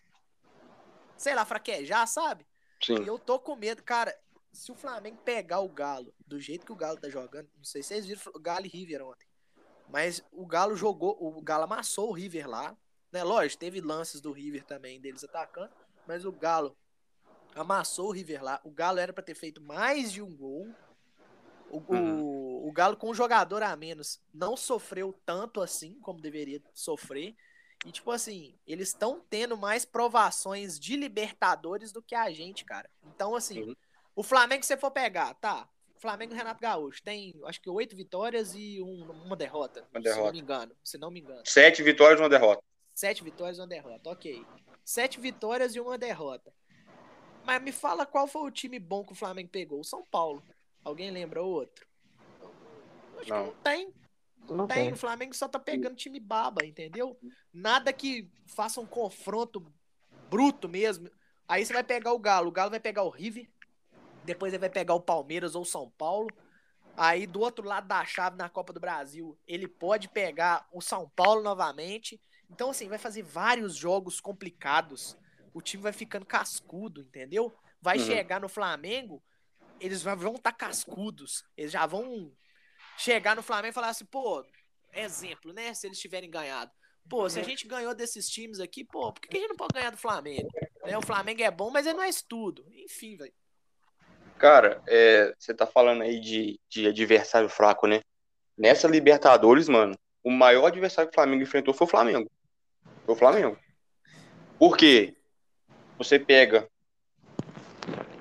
sei 1.16 1.36
lá, 1.36 1.46
fraquejar, 1.46 2.08
sabe? 2.08 2.48
Sim. 2.84 3.04
E 3.04 3.06
eu 3.06 3.20
tô 3.20 3.38
com 3.38 3.56
medo, 3.56 3.84
cara. 3.84 4.18
Se 4.52 4.72
o 4.72 4.76
Flamengo 4.76 5.20
pegar 5.24 5.60
o 5.60 5.70
Galo 5.70 6.12
do 6.26 6.40
jeito 6.40 6.66
que 6.66 6.72
o 6.72 6.76
Galo 6.76 7.00
tá 7.00 7.10
jogando, 7.10 7.48
não 7.56 7.64
sei 7.64 7.84
se 7.84 7.90
vocês 7.90 8.08
viram 8.08 8.22
o 8.34 8.40
Galo 8.40 8.66
e 8.66 8.70
River 8.70 9.06
ontem. 9.06 9.28
Mas 9.88 10.24
o 10.32 10.48
Galo 10.48 10.76
jogou, 10.76 11.16
o 11.20 11.40
Galo 11.44 11.66
amassou 11.66 12.10
o 12.10 12.14
River 12.14 12.50
lá. 12.50 12.76
Né? 13.12 13.24
Lógico, 13.24 13.60
teve 13.60 13.82
lances 13.82 14.20
do 14.20 14.32
River 14.32 14.64
também 14.64 15.00
deles 15.00 15.24
atacando, 15.24 15.72
mas 16.08 16.26
o 16.26 16.32
Galo 16.32 16.76
amassou 17.56 18.08
o 18.08 18.12
River 18.12 18.44
lá. 18.44 18.62
O 18.64 18.72
Galo 18.72 19.00
era 19.00 19.14
para 19.14 19.24
ter 19.24 19.36
feito 19.36 19.62
mais 19.62 20.12
de 20.12 20.22
um 20.22 20.36
gol. 20.36 20.68
O, 21.70 21.78
uhum. 21.94 22.24
o, 22.24 22.68
o, 22.70 22.72
Galo, 22.72 22.96
com 22.96 23.10
um 23.10 23.14
jogador 23.14 23.62
a 23.62 23.76
menos, 23.76 24.22
não 24.34 24.56
sofreu 24.56 25.14
tanto 25.26 25.62
assim 25.62 26.00
como 26.00 26.22
deveria 26.22 26.62
sofrer. 26.74 27.36
E, 27.86 27.92
tipo 27.92 28.10
assim, 28.12 28.56
eles 28.66 28.90
estão 28.90 29.22
tendo 29.30 29.58
mais 29.58 29.86
provações 29.86 30.80
de 30.80 30.96
Libertadores 30.96 31.92
do 31.92 32.02
que 32.02 32.16
a 32.16 32.32
gente, 32.32 32.66
cara. 32.66 32.90
Então, 33.06 33.36
assim, 33.36 33.64
uhum. 33.64 33.76
o 34.16 34.24
Flamengo, 34.24 34.64
se 34.64 34.70
você 34.70 34.78
for 34.78 34.92
pegar, 34.92 35.34
tá? 35.36 35.70
Flamengo 36.00 36.34
e 36.34 36.38
Renato 36.38 36.62
Gaúcho 36.62 37.02
tem, 37.04 37.34
acho 37.46 37.62
que 37.62 37.70
oito 37.70 37.96
vitórias 37.96 38.54
e 38.56 38.82
um, 38.82 39.12
uma 39.26 39.36
derrota. 39.36 39.86
Uma 39.92 40.02
derrota. 40.02 40.20
Se 40.20 40.26
não 40.26 40.32
me 40.32 40.40
engano. 40.40 40.76
Se 40.84 40.98
não 40.98 41.12
me 41.12 41.20
engano. 41.20 41.42
Sete 41.46 41.84
vitórias 41.84 42.20
e 42.20 42.24
uma 42.24 42.30
derrota. 42.30 42.64
Sete 42.94 43.24
vitórias 43.24 43.58
e 43.58 43.62
uma 43.62 43.68
derrota, 43.68 44.10
ok. 44.10 44.46
Sete 44.84 45.20
vitórias 45.20 45.76
e 45.76 45.80
uma 45.80 45.98
derrota. 45.98 46.54
Mas 47.48 47.62
me 47.62 47.72
fala 47.72 48.06
qual 48.06 48.28
foi 48.28 48.42
o 48.42 48.52
time 48.52 48.78
bom 48.78 49.06
que 49.06 49.14
o 49.14 49.16
Flamengo 49.16 49.48
pegou. 49.48 49.80
O 49.80 49.86
São 49.86 50.04
Paulo. 50.04 50.44
Alguém 50.84 51.10
lembra 51.10 51.42
outro? 51.42 51.88
Acho 53.22 53.30
não. 53.30 53.44
que 53.46 53.52
não 53.52 53.62
tem. 53.64 53.94
Não, 54.50 54.58
não 54.58 54.68
tem. 54.68 54.84
tem. 54.84 54.94
O 54.94 54.98
Flamengo 54.98 55.34
só 55.34 55.48
tá 55.48 55.58
pegando 55.58 55.96
time 55.96 56.20
baba, 56.20 56.66
entendeu? 56.66 57.18
Nada 57.54 57.94
que 57.94 58.30
faça 58.46 58.82
um 58.82 58.86
confronto 58.86 59.66
bruto 60.30 60.68
mesmo. 60.68 61.10
Aí 61.48 61.66
você 61.66 61.72
vai 61.72 61.86
pegar 61.86 62.12
o 62.12 62.20
Galo. 62.20 62.50
O 62.50 62.52
Galo 62.52 62.70
vai 62.70 62.82
pegar 62.82 63.04
o 63.04 63.10
River. 63.10 63.50
Depois 64.26 64.52
ele 64.52 64.60
vai 64.60 64.70
pegar 64.70 64.94
o 64.94 65.00
Palmeiras 65.00 65.56
ou 65.56 65.62
o 65.62 65.66
São 65.66 65.90
Paulo. 65.92 66.28
Aí 66.98 67.26
do 67.26 67.40
outro 67.40 67.66
lado 67.66 67.88
da 67.88 68.04
chave 68.04 68.36
na 68.36 68.50
Copa 68.50 68.74
do 68.74 68.80
Brasil, 68.82 69.40
ele 69.48 69.70
pode 69.70 70.10
pegar 70.10 70.68
o 70.74 70.82
São 70.82 71.10
Paulo 71.16 71.42
novamente. 71.42 72.20
Então, 72.50 72.72
assim, 72.72 72.90
vai 72.90 72.98
fazer 72.98 73.22
vários 73.22 73.74
jogos 73.74 74.20
complicados. 74.20 75.16
O 75.58 75.62
time 75.62 75.82
vai 75.82 75.92
ficando 75.92 76.24
cascudo, 76.24 77.02
entendeu? 77.02 77.52
Vai 77.82 77.98
uhum. 77.98 78.06
chegar 78.06 78.40
no 78.40 78.48
Flamengo, 78.48 79.24
eles 79.80 80.04
vão 80.04 80.36
estar 80.36 80.52
tá 80.52 80.54
cascudos. 80.54 81.44
Eles 81.58 81.72
já 81.72 81.84
vão 81.88 82.32
chegar 82.96 83.36
no 83.36 83.42
Flamengo 83.42 83.72
e 83.72 83.74
falar 83.74 83.90
assim, 83.90 84.06
pô, 84.06 84.46
exemplo, 84.94 85.52
né? 85.54 85.74
Se 85.74 85.88
eles 85.88 86.00
tiverem 86.00 86.30
ganhado. 86.30 86.72
Pô, 87.10 87.28
se 87.28 87.40
a 87.40 87.44
gente 87.44 87.68
ganhou 87.68 87.96
desses 87.96 88.30
times 88.30 88.60
aqui, 88.60 88.84
pô, 88.84 89.12
por 89.12 89.20
que 89.20 89.36
a 89.36 89.40
gente 89.40 89.50
não 89.50 89.56
pode 89.56 89.74
ganhar 89.74 89.90
do 89.90 89.98
Flamengo? 89.98 90.48
Né? 90.86 90.96
O 90.96 91.02
Flamengo 91.02 91.42
é 91.42 91.50
bom, 91.50 91.72
mas 91.72 91.88
ele 91.88 91.98
não 91.98 92.04
é 92.04 92.10
estudo. 92.10 92.64
Enfim, 92.72 93.16
velho. 93.16 93.34
Cara, 94.38 94.84
é, 94.86 95.34
você 95.40 95.56
tá 95.56 95.66
falando 95.66 96.04
aí 96.04 96.20
de, 96.20 96.60
de 96.70 96.86
adversário 96.86 97.50
fraco, 97.50 97.88
né? 97.88 98.02
Nessa 98.56 98.88
Libertadores, 98.88 99.68
mano, 99.68 99.98
o 100.24 100.30
maior 100.30 100.68
adversário 100.68 101.10
que 101.10 101.16
o 101.16 101.20
Flamengo 101.20 101.42
enfrentou 101.42 101.74
foi 101.74 101.88
o 101.88 101.90
Flamengo. 101.90 102.30
Foi 103.06 103.16
o 103.16 103.18
Flamengo. 103.18 103.58
Por 104.60 104.78
quê? 104.78 105.17
Você 105.98 106.20
pega 106.20 106.68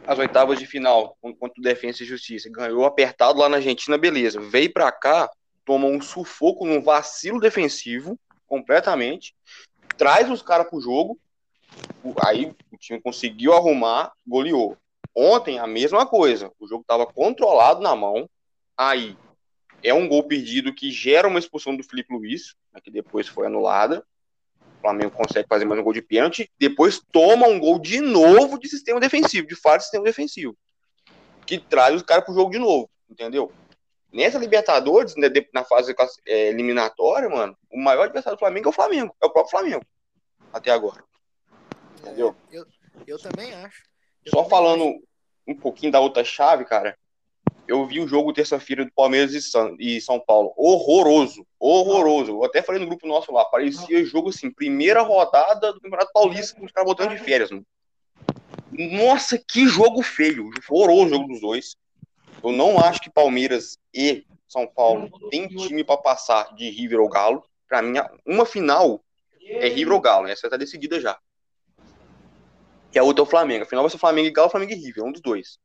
as 0.07 0.19
oitavas 0.19 0.59
de 0.59 0.67
final 0.67 1.17
contra 1.21 1.59
o 1.59 1.63
Defensa 1.63 2.03
e 2.03 2.07
Justiça, 2.07 2.49
ganhou 2.51 2.85
apertado 2.85 3.39
lá 3.39 3.49
na 3.49 3.57
Argentina, 3.57 3.99
beleza. 3.99 4.41
Veio 4.41 4.73
pra 4.73 4.93
cá, 4.93 5.31
tomou 5.65 5.91
um 5.91 6.01
sufoco 6.01 6.65
num 6.65 6.81
vacilo 6.81 7.41
defensivo, 7.41 8.19
completamente, 8.47 9.35
traz 9.99 10.31
os 10.31 10.43
caras 10.43 10.69
pro 10.69 10.81
jogo, 10.81 11.19
aí 12.25 12.55
o 12.73 12.77
time 12.79 13.01
conseguiu 13.01 13.53
arrumar, 13.53 14.13
goleou. 14.27 14.77
Ontem, 15.15 15.59
a 15.59 15.67
mesma 15.67 16.07
coisa. 16.07 16.53
O 16.61 16.69
jogo 16.69 16.83
estava 16.83 17.07
controlado 17.07 17.81
na 17.81 17.97
mão. 17.97 18.29
Aí, 18.77 19.17
é 19.83 19.93
um 19.93 20.07
gol 20.07 20.23
perdido 20.23 20.75
que 20.75 20.91
gera 20.91 21.27
uma 21.27 21.39
expulsão 21.39 21.75
do 21.75 21.83
Felipe 21.83 22.15
Luiz, 22.15 22.55
né, 22.73 22.81
que 22.83 22.91
depois 22.91 23.27
foi 23.27 23.47
anulada. 23.47 24.05
O 24.87 24.89
Flamengo 24.89 25.11
consegue 25.11 25.49
fazer 25.49 25.65
mais 25.65 25.81
um 25.81 25.83
gol 25.83 25.93
de 25.93 26.01
pênalti. 26.01 26.49
Depois 26.57 27.03
toma 27.11 27.49
um 27.49 27.59
gol 27.59 27.81
de 27.81 28.01
novo 28.01 28.57
de 28.57 28.69
sistema 28.69 29.01
defensivo, 29.01 29.49
de 29.49 29.57
de 29.57 29.83
sistema 29.83 30.05
defensivo. 30.05 30.57
Que 31.45 31.59
traz 31.59 31.93
os 31.97 32.03
caras 32.03 32.25
pro 32.25 32.33
jogo 32.33 32.53
de 32.53 32.59
novo, 32.61 32.89
entendeu? 33.11 33.51
Nessa 34.13 34.39
Libertadores, 34.39 35.17
né, 35.17 35.29
na 35.53 35.65
fase 35.65 35.93
é, 36.25 36.51
eliminatória, 36.51 37.29
mano, 37.29 37.59
o 37.69 37.81
maior 37.81 38.05
adversário 38.05 38.37
do 38.37 38.39
Flamengo 38.39 38.69
é 38.69 38.71
o 38.71 38.73
Flamengo. 38.73 39.17
É 39.21 39.27
o 39.27 39.31
próprio 39.31 39.51
Flamengo. 39.51 39.85
Até 40.53 40.71
agora. 40.71 41.03
Entendeu? 41.99 42.37
É, 42.53 42.57
eu, 42.57 42.67
eu 43.09 43.19
também 43.19 43.53
acho. 43.55 43.83
Só 44.29 44.45
falando 44.45 45.03
um 45.49 45.57
pouquinho 45.57 45.91
da 45.91 45.99
outra 45.99 46.23
chave, 46.23 46.65
cara, 46.65 46.97
eu 47.69 47.87
vi 47.87 48.01
o 48.01 48.09
jogo 48.09 48.33
terça-feira 48.33 48.85
do 48.85 48.93
Palmeiras 48.93 49.35
e 49.35 49.43
São, 49.43 49.77
e 49.79 50.01
São 50.01 50.21
Paulo. 50.21 50.53
Horroroso, 50.57 51.47
horroroso. 51.59 52.33
Eu 52.33 52.45
até 52.45 52.63
falei 52.63 52.81
no 52.81 52.87
grupo 52.87 53.07
nosso 53.07 53.33
lá, 53.33 53.45
parecia 53.45 54.05
jogo 54.05 54.31
assim, 54.31 54.51
primeira 54.51 55.03
rodada 55.03 55.73
do 55.73 55.81
Campeonato 55.81 56.13
Paulista 56.13 56.59
com 56.59 56.65
os 56.65 56.73
caras 56.73 56.89
botando 56.89 57.11
de 57.11 57.19
férias, 57.19 57.51
mano. 57.51 57.67
Nossa, 58.73 59.39
que 59.39 59.67
jogo 59.67 60.03
feio. 60.03 60.51
Horroroso 60.69 61.07
o 61.07 61.09
jogo 61.09 61.29
dos 61.29 61.41
dois. 61.41 61.77
Eu 62.43 62.53
não 62.53 62.79
acho 62.79 63.01
que 63.01 63.11
Palmeiras 63.11 63.79
e 63.93 64.25
São 64.49 64.67
Paulo 64.67 65.11
tem 65.31 65.49
time 65.49 65.83
para 65.83 65.97
passar 65.97 66.55
de 66.55 66.69
River 66.69 67.01
ou 67.01 67.09
Galo. 67.09 67.43
Para 67.69 67.83
mim, 67.83 67.99
uma 68.27 68.45
final 68.45 69.03
é 69.45 69.69
River 69.69 69.95
ou 69.95 70.01
Galo. 70.01 70.29
Essa 70.29 70.51
tá 70.51 70.57
decidida 70.57 71.01
já 71.01 71.19
que 72.97 72.99
a 72.99 73.03
outra 73.03 73.21
é 73.21 73.27
o 73.27 73.29
Flamengo. 73.29 73.65
Afinal, 73.65 73.83
vai 73.83 73.91
ser 73.91 73.99
Flamengo 73.99 74.29
e 74.29 74.31
Galo, 74.31 74.49
Flamengo 74.49 74.73
e 74.73 74.77
River, 74.77 75.05
um 75.05 75.13
dos 75.13 75.21
dois. 75.21 75.59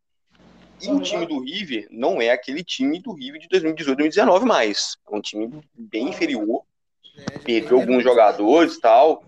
E 0.81 0.91
o 0.91 0.99
time 1.01 1.25
do 1.25 1.39
River 1.39 1.87
não 1.91 2.21
é 2.21 2.31
aquele 2.31 2.63
time 2.63 2.99
do 2.99 3.13
River 3.13 3.39
de 3.39 3.47
2018, 3.47 3.97
2019 3.97 4.45
mais. 4.45 4.97
É 5.09 5.15
um 5.15 5.21
time 5.21 5.61
bem 5.73 6.09
inferior. 6.09 6.63
Perdeu 7.43 7.79
alguns 7.79 8.03
jogadores 8.03 8.79
tal. 8.79 9.23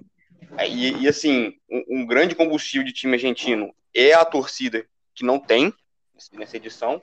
É, 0.57 0.67
e, 0.67 1.03
e 1.03 1.07
assim, 1.07 1.57
um, 1.69 2.01
um, 2.01 2.05
grande 2.05 2.35
combustível 2.35 2.85
de 2.85 2.93
time 2.93 3.13
argentino 3.13 3.73
é 3.93 4.13
a 4.13 4.25
torcida 4.25 4.85
que 5.13 5.23
não 5.23 5.39
tem 5.39 5.73
nessa 6.31 6.57
edição. 6.57 7.01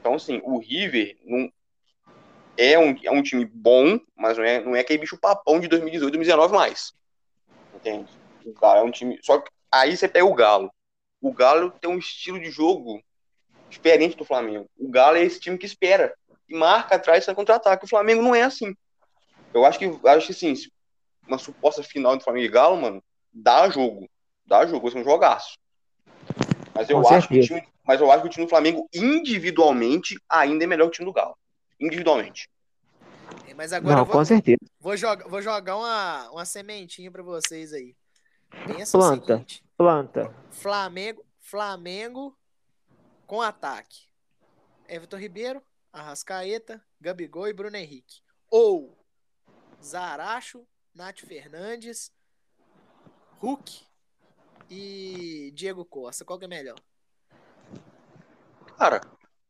Então, 0.00 0.14
assim, 0.14 0.40
o 0.44 0.58
River 0.58 1.16
não, 1.24 1.50
é, 2.56 2.78
um, 2.78 2.96
é 3.02 3.10
um 3.10 3.22
time 3.22 3.44
bom, 3.44 3.98
mas 4.16 4.38
não 4.38 4.44
é, 4.44 4.60
não 4.60 4.76
é 4.76 4.80
aquele 4.80 5.00
bicho 5.00 5.18
papão 5.18 5.60
de 5.60 5.68
2018, 5.68 6.12
2019 6.12 6.54
mais. 6.54 6.94
Entende? 7.74 8.10
O 8.44 8.66
é 8.66 8.82
um 8.82 8.90
time. 8.90 9.18
Só 9.22 9.38
que 9.38 9.50
Aí 9.76 9.96
você 9.96 10.08
pega 10.08 10.24
o 10.24 10.34
Galo. 10.34 10.72
O 11.20 11.32
Galo 11.32 11.70
tem 11.70 11.90
um 11.90 11.98
estilo 11.98 12.38
de 12.40 12.50
jogo 12.50 13.02
diferente 13.68 14.16
do 14.16 14.24
Flamengo. 14.24 14.68
O 14.78 14.88
Galo 14.88 15.16
é 15.16 15.22
esse 15.22 15.40
time 15.40 15.58
que 15.58 15.66
espera 15.66 16.14
e 16.48 16.56
marca 16.56 16.96
atrás 16.96 17.24
sem 17.24 17.34
contra-ataque. 17.34 17.84
O 17.84 17.88
Flamengo 17.88 18.22
não 18.22 18.34
é 18.34 18.42
assim. 18.42 18.74
Eu 19.52 19.64
acho 19.64 19.78
que, 19.78 19.86
acho 20.08 20.26
que 20.26 20.34
sim, 20.34 20.54
uma 21.26 21.38
suposta 21.38 21.82
final 21.82 22.14
entre 22.14 22.24
Flamengo 22.24 22.46
e 22.46 22.50
Galo, 22.50 22.76
mano, 22.76 23.02
dá 23.32 23.68
jogo. 23.68 24.08
Dá 24.46 24.64
jogo, 24.66 24.82
vai 24.82 24.92
ser 24.92 24.98
um 24.98 25.04
jogaço. 25.04 25.58
Mas 26.74 26.88
eu 26.88 27.06
acho 27.08 27.28
que 27.28 27.38
o 27.38 27.42
time, 27.42 27.66
mas 27.84 28.00
eu 28.00 28.10
acho 28.10 28.22
que 28.22 28.28
o 28.28 28.30
time 28.30 28.46
do 28.46 28.50
Flamengo, 28.50 28.88
individualmente, 28.94 30.16
ainda 30.28 30.64
é 30.64 30.66
melhor 30.66 30.84
que 30.84 30.90
o 30.90 30.92
time 30.92 31.06
do 31.06 31.12
Galo. 31.12 31.36
Individualmente. 31.80 32.48
Mas 33.56 33.72
agora 33.72 33.94
Não, 33.94 34.02
eu 34.02 34.06
vou, 34.06 34.16
com 34.16 34.24
certeza. 34.24 34.58
vou 34.78 34.96
jogar, 34.96 35.26
vou 35.26 35.40
jogar 35.40 35.76
uma, 35.76 36.30
uma 36.30 36.44
sementinha 36.44 37.10
pra 37.10 37.22
vocês 37.22 37.72
aí. 37.72 37.96
Pensa 38.66 38.98
Planta. 38.98 39.32
seguinte: 39.34 39.64
Planta. 39.76 40.34
Flamengo, 40.50 41.24
Flamengo 41.40 42.36
com 43.26 43.42
ataque. 43.42 44.06
Everton 44.88 45.16
Ribeiro, 45.16 45.62
Arrascaeta, 45.92 46.82
Gabigol 47.00 47.48
e 47.48 47.52
Bruno 47.52 47.76
Henrique. 47.76 48.20
Ou 48.50 48.96
Zaracho, 49.82 50.66
Nath 50.94 51.20
Fernandes, 51.20 52.12
Hulk 53.40 53.84
e 54.70 55.50
Diego 55.54 55.84
Costa. 55.84 56.24
Qual 56.24 56.38
que 56.38 56.44
é 56.44 56.48
melhor? 56.48 56.78
Cara, 58.78 59.00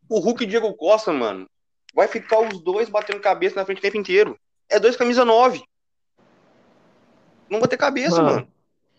o 0.09 0.19
Hulk 0.19 0.45
e 0.45 0.47
Diego 0.47 0.73
Costa, 0.75 1.13
mano, 1.13 1.49
vai 1.95 2.09
ficar 2.09 2.41
os 2.41 2.61
dois 2.61 2.89
batendo 2.89 3.21
cabeça 3.21 3.57
na 3.57 3.65
frente 3.65 3.79
o 3.79 3.83
tempo 3.83 3.97
inteiro. 3.97 4.39
É 4.69 4.81
dois 4.81 4.97
camisa 4.97 5.25
9. 5.25 5.63
Não 7.49 7.61
vai 7.61 7.69
ter 7.69 7.77
cabeça, 7.77 8.23
Mano, 8.23 8.35
mano. 8.37 8.53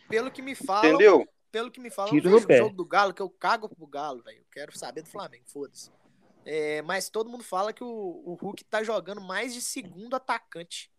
Pelo 0.08 0.32
que 0.32 0.42
me 0.42 0.56
falam, 0.56 0.86
Entendeu? 0.86 1.28
Pelo 1.52 1.72
que 1.72 1.80
me 1.80 1.90
falam, 1.90 2.12
Tiro 2.12 2.30
eu 2.30 2.40
jogo 2.40 2.76
do 2.76 2.86
Galo, 2.86 3.14
que 3.14 3.22
eu 3.22 3.30
cago 3.30 3.70
pro 3.70 3.88
Galo, 3.88 4.22
velho. 4.24 4.40
Eu 4.40 4.46
quero 4.52 4.78
saber 4.78 5.02
do 5.02 5.10
Flamengo, 5.10 5.44
foda-se. 5.48 5.92
É, 6.46 6.82
mas 6.82 7.10
todo 7.10 7.30
mundo 7.30 7.44
fala 7.44 7.74
que 7.74 7.84
o, 7.84 7.88
o 7.88 8.38
Hulk 8.42 8.64
tá 8.66 8.84
jogando 8.84 9.20
mais 9.20 9.54
de 9.54 9.62
segundo 9.62 10.16
atacante. 10.16 10.90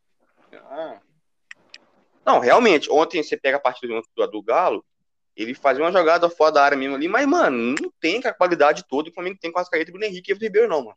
Ah. 0.52 1.00
Não, 2.24 2.38
realmente, 2.38 2.90
ontem 2.90 3.22
você 3.22 3.36
pega 3.36 3.56
a 3.56 3.60
partida 3.60 4.00
do, 4.16 4.26
do 4.26 4.42
Galo, 4.42 4.84
ele 5.34 5.54
fazia 5.54 5.82
uma 5.82 5.92
jogada 5.92 6.28
fora 6.28 6.52
da 6.52 6.64
área 6.64 6.76
mesmo 6.76 6.96
ali, 6.96 7.08
mas, 7.08 7.26
mano, 7.26 7.74
não 7.80 7.90
tem 8.00 8.20
a 8.24 8.34
qualidade 8.34 8.84
toda 8.88 9.04
que 9.04 9.12
o 9.12 9.14
Flamengo 9.14 9.38
tem 9.40 9.52
com 9.52 9.58
as 9.60 9.68
caretas 9.68 9.92
do 9.92 9.96
Bruno 9.96 10.06
Henrique 10.06 10.30
e 10.30 10.32
Everton 10.32 10.46
Ribeiro, 10.46 10.68
não, 10.68 10.84
mano. 10.84 10.96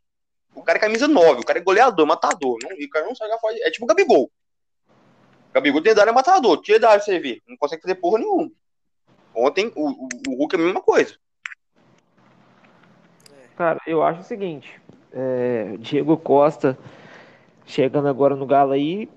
O 0.54 0.62
cara 0.62 0.78
é 0.78 0.80
camisa 0.80 1.08
9, 1.08 1.40
o 1.40 1.44
cara 1.44 1.58
é 1.58 1.62
goleador, 1.62 2.06
matador. 2.06 2.58
Não, 2.62 2.72
e 2.72 2.84
o 2.84 2.90
cara 2.90 3.06
não 3.06 3.14
sai 3.14 3.30
fora. 3.38 3.56
É 3.60 3.70
tipo 3.70 3.84
o 3.84 3.88
Gabigol. 3.88 4.30
O 5.48 5.52
Gabigol 5.54 5.82
tem 5.82 5.94
da 5.94 6.02
área 6.02 6.10
é 6.10 6.14
matador, 6.14 6.60
tira 6.60 6.78
da 6.78 6.90
área 6.90 7.02
você 7.02 7.18
ver. 7.18 7.40
Não 7.46 7.56
consegue 7.56 7.82
fazer 7.82 7.94
porra 7.94 8.18
nenhuma. 8.18 8.50
Ontem, 9.42 9.72
o, 9.74 9.90
o, 9.90 10.08
o 10.28 10.34
Hulk 10.36 10.54
é 10.54 10.58
a 10.58 10.62
mesma 10.62 10.80
coisa. 10.80 11.16
Cara, 13.56 13.80
eu 13.88 14.00
acho 14.00 14.20
o 14.20 14.24
seguinte. 14.24 14.80
é, 15.12 15.76
Diego 15.78 16.16
Costa 16.16 16.78
chegando 17.66 18.06
agora 18.06 18.36
no 18.36 18.46
Galo 18.46 18.70
aí. 18.70 19.10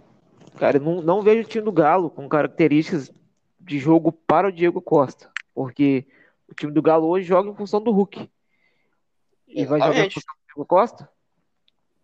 Cara, 0.58 0.78
eu 0.78 0.82
não, 0.82 1.02
não 1.02 1.22
vejo 1.22 1.44
o 1.44 1.50
time 1.50 1.64
do 1.64 1.72
Galo 1.72 2.10
com 2.10 2.28
características 2.28 3.12
de 3.60 3.78
jogo 3.78 4.12
para 4.12 4.48
o 4.48 4.52
Diego 4.52 4.82
Costa. 4.82 5.32
Porque 5.54 6.08
o 6.50 6.56
time 6.56 6.72
do 6.72 6.82
Galo 6.82 7.08
hoje 7.08 7.28
joga 7.28 7.52
em 7.52 7.56
função 7.56 7.80
do 7.80 7.92
Hulk. 7.92 8.28
E 9.48 9.64
vai 9.66 9.80
jogar 9.80 9.92
em 9.92 9.92
Exatamente. 9.92 10.14
função 10.16 10.34
do 10.34 10.46
Diego 10.48 10.66
Costa? 10.66 11.10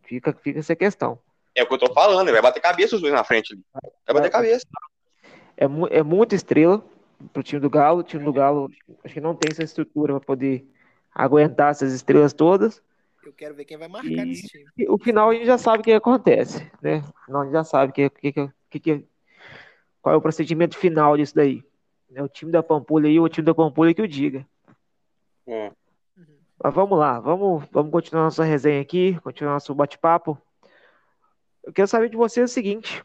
Fica, 0.03 0.31
fica 0.33 0.59
essa 0.59 0.75
questão. 0.75 1.17
É 1.55 1.63
o 1.63 1.67
que 1.67 1.73
eu 1.73 1.79
tô 1.79 1.91
falando, 1.91 2.31
vai 2.31 2.41
bater 2.41 2.61
cabeça 2.61 2.95
os 2.95 3.01
dois 3.01 3.13
na 3.13 3.23
frente 3.23 3.53
ali. 3.53 3.63
Vai 4.05 4.13
bater 4.13 4.29
cabeça. 4.29 4.65
É, 5.57 5.65
é 5.89 6.03
muita 6.03 6.35
estrela 6.35 6.83
pro 7.29 7.43
time 7.43 7.59
do 7.61 7.69
Galo. 7.69 7.99
O 7.99 8.03
time 8.03 8.23
do 8.23 8.33
Galo 8.33 8.71
acho 9.03 9.13
que 9.13 9.21
não 9.21 9.35
tem 9.35 9.49
essa 9.49 9.63
estrutura 9.63 10.13
para 10.13 10.25
poder 10.25 10.65
aguentar 11.13 11.71
essas 11.71 11.93
estrelas 11.93 12.33
todas. 12.33 12.81
Eu 13.23 13.33
quero 13.33 13.53
ver 13.53 13.65
quem 13.65 13.77
vai 13.77 13.87
marcar 13.87 14.09
E- 14.09 14.25
nesse 14.25 14.47
time. 14.47 14.65
E 14.77 14.89
o 14.89 14.97
final 14.97 15.29
a 15.29 15.33
gente 15.33 15.45
já 15.45 15.57
sabe 15.57 15.81
o 15.81 15.83
que 15.83 15.91
acontece, 15.91 16.69
né? 16.81 16.99
O 16.99 17.25
final 17.25 17.41
a 17.41 17.45
gente 17.45 17.53
já 17.53 17.63
sabe 17.63 17.93
que, 17.93 18.09
que, 18.09 18.31
que, 18.69 18.79
que, 18.79 19.05
qual 20.01 20.15
é 20.15 20.17
o 20.17 20.21
procedimento 20.21 20.77
final 20.77 21.15
disso 21.15 21.35
daí. 21.35 21.63
É 22.13 22.21
o 22.21 22.27
time 22.27 22.51
da 22.51 22.61
Pampulha 22.61 23.07
aí, 23.07 23.19
o 23.19 23.29
time 23.29 23.45
da 23.45 23.53
Pampulha 23.53 23.93
que 23.93 24.01
o 24.01 24.07
diga. 24.07 24.45
É. 25.47 25.71
Mas 26.63 26.73
vamos 26.73 26.97
lá, 26.97 27.19
vamos, 27.19 27.63
vamos 27.71 27.91
continuar 27.91 28.23
nossa 28.23 28.43
resenha 28.43 28.81
aqui, 28.81 29.19
continuar 29.21 29.53
nosso 29.53 29.73
bate-papo. 29.73 30.37
Eu 31.63 31.71
quero 31.71 31.87
saber 31.87 32.09
de 32.09 32.17
você 32.17 32.41
o 32.41 32.47
seguinte: 32.47 33.03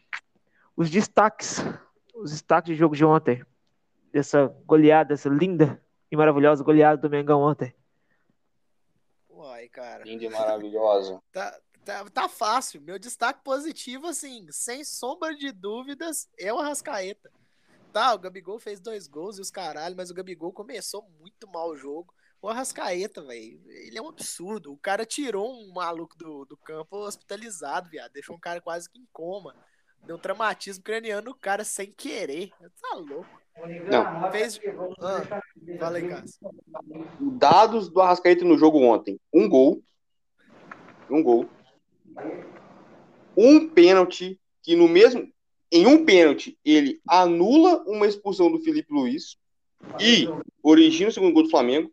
os 0.75 0.89
destaques, 0.89 1.63
os 2.15 2.31
destaques 2.31 2.73
de 2.73 2.75
jogo 2.75 2.95
de 2.95 3.05
ontem, 3.05 3.43
dessa 4.11 4.47
goleada, 4.65 5.09
dessa 5.09 5.29
linda 5.29 5.81
e 6.11 6.15
maravilhosa 6.15 6.63
goleada 6.63 7.01
do 7.01 7.09
Mengão 7.09 7.41
ontem. 7.41 7.73
Uai, 9.29 9.67
cara. 9.69 10.03
Linda 10.03 10.25
e 10.25 10.29
maravilhosa. 10.29 11.21
Tá, 11.31 11.59
tá, 11.85 12.09
tá 12.09 12.27
fácil. 12.29 12.81
Meu 12.81 12.99
destaque 12.99 13.41
positivo, 13.43 14.07
assim, 14.07 14.45
sem 14.51 14.83
sombra 14.83 15.33
de 15.33 15.51
dúvidas, 15.51 16.27
é 16.37 16.51
o 16.51 16.59
Arrascaeta. 16.59 17.31
Tá, 17.93 18.13
o 18.13 18.19
Gabigol 18.19 18.59
fez 18.59 18.79
dois 18.79 19.07
gols 19.07 19.37
e 19.37 19.41
os 19.41 19.49
caralho, 19.49 19.95
mas 19.95 20.09
o 20.09 20.13
Gabigol 20.13 20.51
começou 20.51 21.09
muito 21.19 21.47
mal 21.47 21.69
o 21.69 21.77
jogo. 21.77 22.13
O 22.41 22.49
Arrascaeta, 22.49 23.23
velho, 23.23 23.61
ele 23.67 23.97
é 23.97 24.01
um 24.01 24.09
absurdo. 24.09 24.73
O 24.73 24.77
cara 24.77 25.05
tirou 25.05 25.51
um 25.51 25.71
maluco 25.73 26.15
do, 26.17 26.45
do 26.45 26.57
campo 26.57 26.97
hospitalizado, 26.97 27.89
viado. 27.89 28.11
Deixou 28.11 28.35
um 28.35 28.39
cara 28.39 28.61
quase 28.61 28.89
que 28.89 28.99
em 28.99 29.07
coma. 29.11 29.55
Deu 30.03 30.15
um 30.15 30.19
traumatismo 30.19 30.83
craniano 30.83 31.31
no 31.31 31.35
cara 31.35 31.63
sem 31.63 31.91
querer. 31.91 32.51
Tá 32.81 32.95
louco. 32.95 33.41
Não. 33.89 34.31
Fez. 34.31 34.59
Ah, 34.99 35.21
fala 35.79 35.97
aí, 35.97 36.07
Cássio. 36.07 36.39
Dados 37.19 37.89
do 37.89 38.01
Arrascaeta 38.01 38.45
no 38.45 38.57
jogo 38.57 38.79
ontem. 38.81 39.19
Um 39.33 39.47
gol. 39.49 39.81
Um 41.09 41.23
gol. 41.23 41.49
Um 43.35 43.67
pênalti 43.69 44.39
que 44.63 44.75
no 44.75 44.87
mesmo. 44.87 45.27
Em 45.69 45.85
um 45.85 46.05
pênalti, 46.05 46.57
ele 46.63 47.01
anula 47.07 47.83
uma 47.87 48.07
expulsão 48.07 48.49
do 48.49 48.59
Felipe 48.59 48.93
Luiz 48.93 49.35
e 49.99 50.29
origina 50.63 51.09
o 51.09 51.11
segundo 51.13 51.33
gol 51.33 51.43
do 51.43 51.49
Flamengo. 51.49 51.91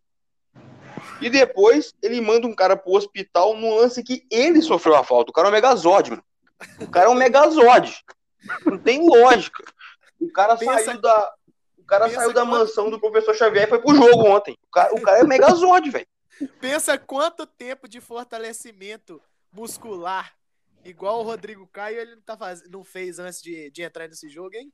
E 1.21 1.29
depois 1.29 1.93
ele 2.01 2.21
manda 2.21 2.47
um 2.47 2.55
cara 2.55 2.77
pro 2.77 2.93
hospital 2.93 3.57
num 3.57 3.75
lance 3.75 4.03
que 4.05 4.25
ele 4.31 4.63
sofreu 4.63 4.95
a 4.95 5.03
falta. 5.03 5.31
O 5.31 5.35
cara 5.35 5.49
é 5.49 5.51
um 5.51 5.53
megazord, 5.55 6.11
mano. 6.11 6.23
O 6.81 6.89
cara 6.89 7.07
é 7.07 7.09
um 7.09 7.15
megazord. 7.17 7.93
Não 8.65 8.79
tem 8.79 9.05
lógica. 9.09 9.65
O 10.21 10.31
cara 10.31 10.57
Pensa- 10.57 10.79
saiu 10.85 11.01
da. 11.01 11.33
O 11.85 11.87
cara 11.87 12.07
pensa 12.07 12.21
saiu 12.21 12.33
da 12.33 12.43
quanto- 12.43 12.51
mansão 12.59 12.91
do 12.91 12.99
professor 12.99 13.35
Xavier 13.35 13.67
e 13.67 13.69
foi 13.69 13.79
pro 13.81 13.95
jogo 13.95 14.25
ontem. 14.27 14.57
O 14.67 14.71
cara, 14.71 14.95
o 14.95 15.01
cara 15.01 15.19
é 15.21 15.25
megazord, 15.25 15.91
velho. 15.91 16.07
Pensa 16.61 16.99
quanto 16.99 17.47
tempo 17.47 17.87
de 17.87 18.01
fortalecimento 18.01 19.23
muscular, 19.53 20.35
igual 20.85 21.21
o 21.21 21.23
Rodrigo 21.23 21.67
Caio, 21.69 22.01
ele 22.01 22.17
não, 22.17 22.23
tá 22.23 22.37
faz... 22.37 22.69
não 22.69 22.83
fez 22.83 23.19
antes 23.19 23.41
de, 23.41 23.71
de 23.71 23.83
entrar 23.83 24.09
nesse 24.09 24.29
jogo, 24.29 24.57
hein? 24.57 24.73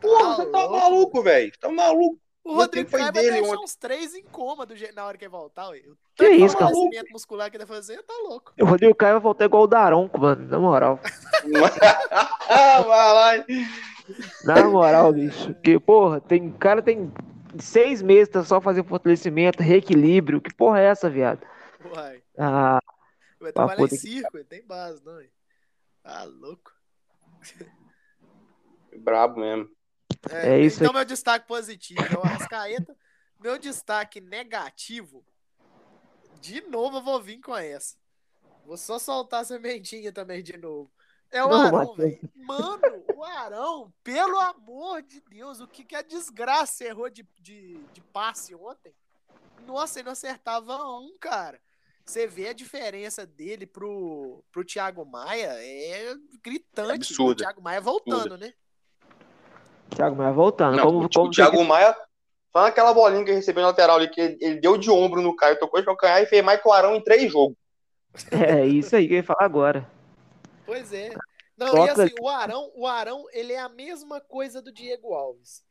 Porra, 0.00 0.36
você 0.36 0.46
tá 0.46 0.58
louco. 0.64 0.78
maluco, 0.78 1.22
velho. 1.22 1.52
Tá 1.58 1.68
maluco. 1.68 2.20
O 2.42 2.52
O 2.52 2.54
Rodrigo 2.56 2.90
Caio 2.90 3.04
vai 3.04 3.12
dele 3.12 3.30
deixar 3.32 3.52
ontem. 3.52 3.64
uns 3.64 3.76
três 3.76 4.14
em 4.14 4.24
coma 4.24 4.64
do 4.64 4.74
je- 4.74 4.90
na 4.92 5.04
hora 5.04 5.18
que 5.18 5.24
ele 5.24 5.30
voltar. 5.30 5.68
Ué. 5.68 5.80
O 5.86 5.96
Que 6.14 6.30
de 6.38 6.44
isso, 6.44 6.56
cara? 6.56 6.70
fortalecimento 6.70 7.12
muscular 7.12 7.50
que 7.50 7.56
ele 7.58 7.66
vai 7.66 7.76
fazer, 7.76 8.02
tá 8.02 8.14
louco. 8.22 8.52
O 8.58 8.64
Rodrigo 8.64 8.94
Caio 8.94 9.14
vai 9.14 9.20
voltar 9.22 9.44
igual 9.44 9.64
o 9.64 9.66
Daronco, 9.66 10.18
mano, 10.18 10.48
na 10.48 10.58
moral. 10.58 10.98
Na 14.44 14.64
moral, 14.68 15.12
bicho. 15.12 15.52
Porque, 15.54 15.78
porra, 15.78 16.20
tem 16.20 16.48
o 16.48 16.52
cara 16.54 16.82
tem 16.82 17.12
seis 17.58 18.02
meses 18.02 18.28
tá 18.28 18.44
só 18.44 18.60
fazendo 18.60 18.86
fortalecimento, 18.88 19.62
reequilíbrio. 19.62 20.40
Que 20.40 20.54
porra 20.54 20.80
é 20.80 20.84
essa, 20.86 21.08
viado? 21.10 21.44
Uai. 21.94 22.22
Ah, 22.38 22.80
Vai 23.40 23.52
trabalhar 23.52 23.84
em 23.84 23.88
que- 23.88 23.96
circo, 23.96 24.36
ele 24.36 24.44
tem 24.44 24.64
base, 24.66 25.02
não. 25.04 25.14
ué. 25.14 25.26
Tá 26.02 26.24
louco. 26.24 26.70
Brabo 28.98 29.40
mesmo. 29.40 29.68
É 30.30 30.60
isso 30.60 30.82
Então, 30.82 30.92
meu 30.92 31.04
destaque 31.04 31.46
positivo 31.46 32.00
é 32.02 32.18
o 32.18 32.22
Arrascaeta. 32.22 32.96
meu 33.38 33.58
destaque 33.58 34.20
negativo, 34.20 35.24
de 36.40 36.60
novo 36.62 36.98
eu 36.98 37.02
vou 37.02 37.20
vir 37.22 37.40
com 37.40 37.56
essa. 37.56 37.96
Vou 38.64 38.76
só 38.76 38.98
soltar 38.98 39.42
a 39.42 39.44
sementinha 39.44 40.12
também 40.12 40.42
de 40.42 40.56
novo. 40.56 40.90
É 41.30 41.44
o 41.44 41.48
Não, 41.48 41.78
Arão, 41.78 41.94
velho. 41.94 42.18
Mano, 42.34 43.04
o 43.14 43.24
Arão, 43.24 43.92
pelo 44.02 44.38
amor 44.38 45.02
de 45.02 45.20
Deus, 45.20 45.60
o 45.60 45.66
que, 45.66 45.84
que 45.84 45.94
a 45.94 46.02
desgraça 46.02 46.84
errou 46.84 47.08
de, 47.08 47.26
de, 47.40 47.78
de 47.92 48.00
passe 48.00 48.54
ontem? 48.54 48.92
Nossa, 49.64 49.98
ele 50.00 50.06
não 50.06 50.12
acertava 50.12 50.76
um, 50.98 51.16
cara. 51.20 51.60
Você 52.04 52.26
vê 52.26 52.48
a 52.48 52.52
diferença 52.52 53.24
dele 53.24 53.66
pro, 53.66 54.42
pro 54.50 54.64
Thiago 54.64 55.04
Maia, 55.04 55.52
é 55.62 56.14
gritante. 56.42 56.92
Absurda. 56.92 57.32
O 57.32 57.36
Thiago 57.36 57.62
Maia 57.62 57.80
voltando, 57.80 58.36
né? 58.36 58.52
Thiago 59.90 60.16
Maia 60.16 60.32
voltando. 60.32 60.76
Não, 60.76 60.84
como, 60.84 61.04
o, 61.04 61.10
como 61.10 61.26
o 61.28 61.30
Thiago 61.30 61.64
Maia, 61.64 61.96
só 62.52 62.62
naquela 62.62 62.92
bolinha 62.92 63.24
que 63.24 63.30
ele 63.30 63.38
recebeu 63.38 63.62
na 63.62 63.68
lateral 63.68 63.96
ali, 63.96 64.08
que 64.08 64.20
ele, 64.20 64.38
ele 64.40 64.60
deu 64.60 64.76
de 64.78 64.90
ombro 64.90 65.20
no 65.20 65.34
Caio, 65.36 65.58
tocou 65.58 65.80
de 65.80 65.86
calcanhar 65.86 66.22
e 66.22 66.26
fez 66.26 66.44
mais 66.44 66.60
que 66.60 66.68
o 66.68 66.72
Arão 66.72 66.94
em 66.96 67.02
três 67.02 67.30
jogos. 67.30 67.56
É 68.30 68.66
isso 68.66 68.96
aí 68.96 69.06
que 69.06 69.14
eu 69.14 69.18
ia 69.18 69.24
falar 69.24 69.44
agora. 69.44 69.88
Pois 70.66 70.92
é. 70.92 71.10
Não, 71.56 71.68
Só 71.68 71.86
e 71.86 71.90
assim, 71.90 72.14
o 72.20 72.28
Arão, 72.28 72.70
o 72.74 72.86
Arão, 72.86 73.26
ele 73.32 73.52
é 73.52 73.60
a 73.60 73.68
mesma 73.68 74.20
coisa 74.20 74.62
do 74.62 74.72
Diego 74.72 75.12
Alves. 75.12 75.62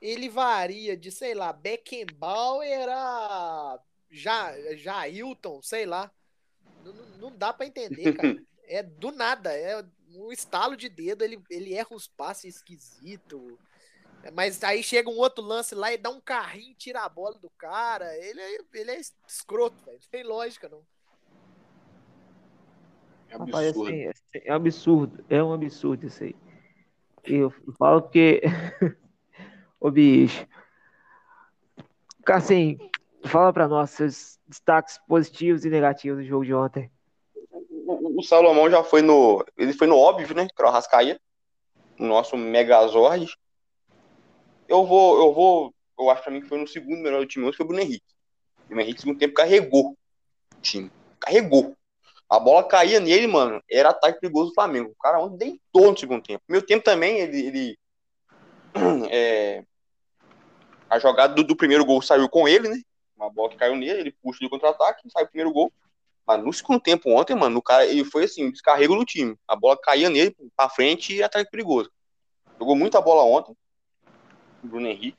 Ele 0.00 0.28
varia 0.28 0.96
de, 0.96 1.10
sei 1.10 1.34
lá, 1.34 1.52
Beckenbauer 1.52 2.88
a 2.88 3.78
já, 4.10 4.52
Jailton, 4.76 5.60
sei 5.62 5.86
lá. 5.86 6.10
Não, 6.84 6.92
não- 6.92 7.18
não 7.30 7.36
dá 7.36 7.52
pra 7.52 7.66
entender, 7.66 8.12
cara. 8.14 8.36
É 8.66 8.82
do 8.82 9.12
nada, 9.12 9.52
é 9.52 9.84
um 10.16 10.32
estalo 10.32 10.76
de 10.76 10.88
dedo, 10.88 11.22
ele, 11.22 11.42
ele 11.50 11.74
erra 11.74 11.88
uns 11.92 12.06
passes 12.06 12.56
esquisitos. 12.56 13.58
Mas 14.32 14.62
aí 14.64 14.82
chega 14.82 15.10
um 15.10 15.18
outro 15.18 15.44
lance 15.44 15.74
lá 15.74 15.92
e 15.92 15.98
dá 15.98 16.08
um 16.10 16.20
carrinho, 16.20 16.74
tira 16.76 17.02
a 17.02 17.08
bola 17.08 17.38
do 17.38 17.50
cara. 17.50 18.16
Ele 18.16 18.40
é, 18.40 18.58
ele 18.74 18.90
é 18.90 19.00
escroto, 19.28 19.84
velho. 19.84 19.98
Não 20.00 20.08
tem 20.10 20.22
lógica, 20.22 20.68
não. 20.68 20.82
É 23.28 23.36
Rapaz, 23.36 23.68
absurdo. 23.68 23.90
assim, 23.90 24.10
é, 24.32 24.52
um 24.52 24.56
absurdo. 24.56 25.24
É 25.28 25.42
um 25.42 25.52
absurdo 25.52 26.06
isso 26.06 26.24
aí. 26.24 26.36
Eu 27.24 27.50
falo 27.78 28.02
que. 28.08 28.42
Ô 29.80 29.90
bicho. 29.90 30.46
Cara, 32.24 32.38
Assim, 32.38 32.78
fala 33.26 33.52
pra 33.52 33.68
nós 33.68 33.90
seus 33.90 34.38
destaques 34.46 34.98
positivos 35.06 35.64
e 35.64 35.70
negativos 35.70 36.24
do 36.24 36.28
jogo 36.28 36.44
de 36.44 36.54
ontem. 36.54 36.90
O, 38.16 38.22
Salomão 38.22 38.70
já 38.70 38.82
foi 38.84 39.02
no. 39.02 39.44
Ele 39.56 39.72
foi 39.72 39.86
no 39.86 39.98
óbvio, 39.98 40.34
né? 40.34 40.46
Que 40.46 40.62
era 40.62 40.70
o. 40.70 41.18
O 41.98 42.06
nosso 42.06 42.36
Megazord. 42.36 43.32
Eu 44.68 44.84
vou. 44.86 45.18
Eu 45.18 45.32
vou. 45.32 45.74
Eu 45.98 46.10
acho 46.10 46.22
pra 46.22 46.32
mim 46.32 46.40
que 46.40 46.48
foi 46.48 46.58
no 46.58 46.66
segundo 46.66 47.02
melhor 47.02 47.20
do 47.20 47.26
time 47.26 47.44
hoje, 47.44 47.56
foi 47.56 47.64
o 47.64 47.68
Bruno 47.68 47.82
Henrique. 47.82 48.04
O 48.64 48.68
Bruno 48.68 48.82
Henrique, 48.82 48.98
no 48.98 49.00
segundo 49.02 49.18
tempo, 49.18 49.34
carregou 49.34 49.90
o 49.92 50.60
time. 50.60 50.90
Carregou. 51.20 51.76
A 52.28 52.38
bola 52.38 52.64
caía 52.64 52.98
nele, 52.98 53.26
mano. 53.26 53.62
Era 53.70 53.90
ataque 53.90 54.20
perigoso 54.20 54.50
do 54.50 54.54
Flamengo. 54.54 54.90
O 54.90 55.02
cara 55.02 55.20
ontem 55.20 55.60
deitou 55.72 55.90
no 55.92 55.98
segundo 55.98 56.22
tempo. 56.22 56.42
Meu 56.48 56.64
tempo 56.64 56.84
também, 56.84 57.20
ele. 57.20 57.46
ele 57.46 57.78
é, 59.10 59.64
a 60.90 60.98
jogada 60.98 61.34
do, 61.34 61.44
do 61.44 61.56
primeiro 61.56 61.84
gol 61.84 62.02
saiu 62.02 62.28
com 62.28 62.48
ele, 62.48 62.68
né? 62.68 62.80
Uma 63.16 63.30
bola 63.30 63.50
que 63.50 63.56
caiu 63.56 63.76
nele, 63.76 64.00
ele 64.00 64.12
puxa 64.12 64.40
de 64.40 64.48
contra-ataque, 64.48 65.08
sai 65.10 65.24
o 65.24 65.28
primeiro 65.28 65.52
gol. 65.52 65.72
Mas 66.26 66.42
no 66.42 66.52
segundo 66.52 66.80
tempo 66.80 67.10
ontem, 67.10 67.34
mano, 67.34 67.58
o 67.58 67.62
cara, 67.62 67.84
ele 67.86 68.04
foi 68.04 68.24
assim, 68.24 68.46
um 68.46 68.50
descarrego 68.50 68.94
no 68.94 69.04
time. 69.04 69.36
A 69.46 69.54
bola 69.54 69.78
caía 69.80 70.08
nele 70.08 70.34
pra 70.56 70.68
frente 70.68 71.14
e 71.14 71.22
ataque 71.22 71.50
perigoso. 71.50 71.90
Jogou 72.58 72.74
muita 72.74 73.00
bola 73.00 73.22
ontem. 73.22 73.54
O 74.62 74.66
Bruno 74.66 74.86
Henrique. 74.86 75.18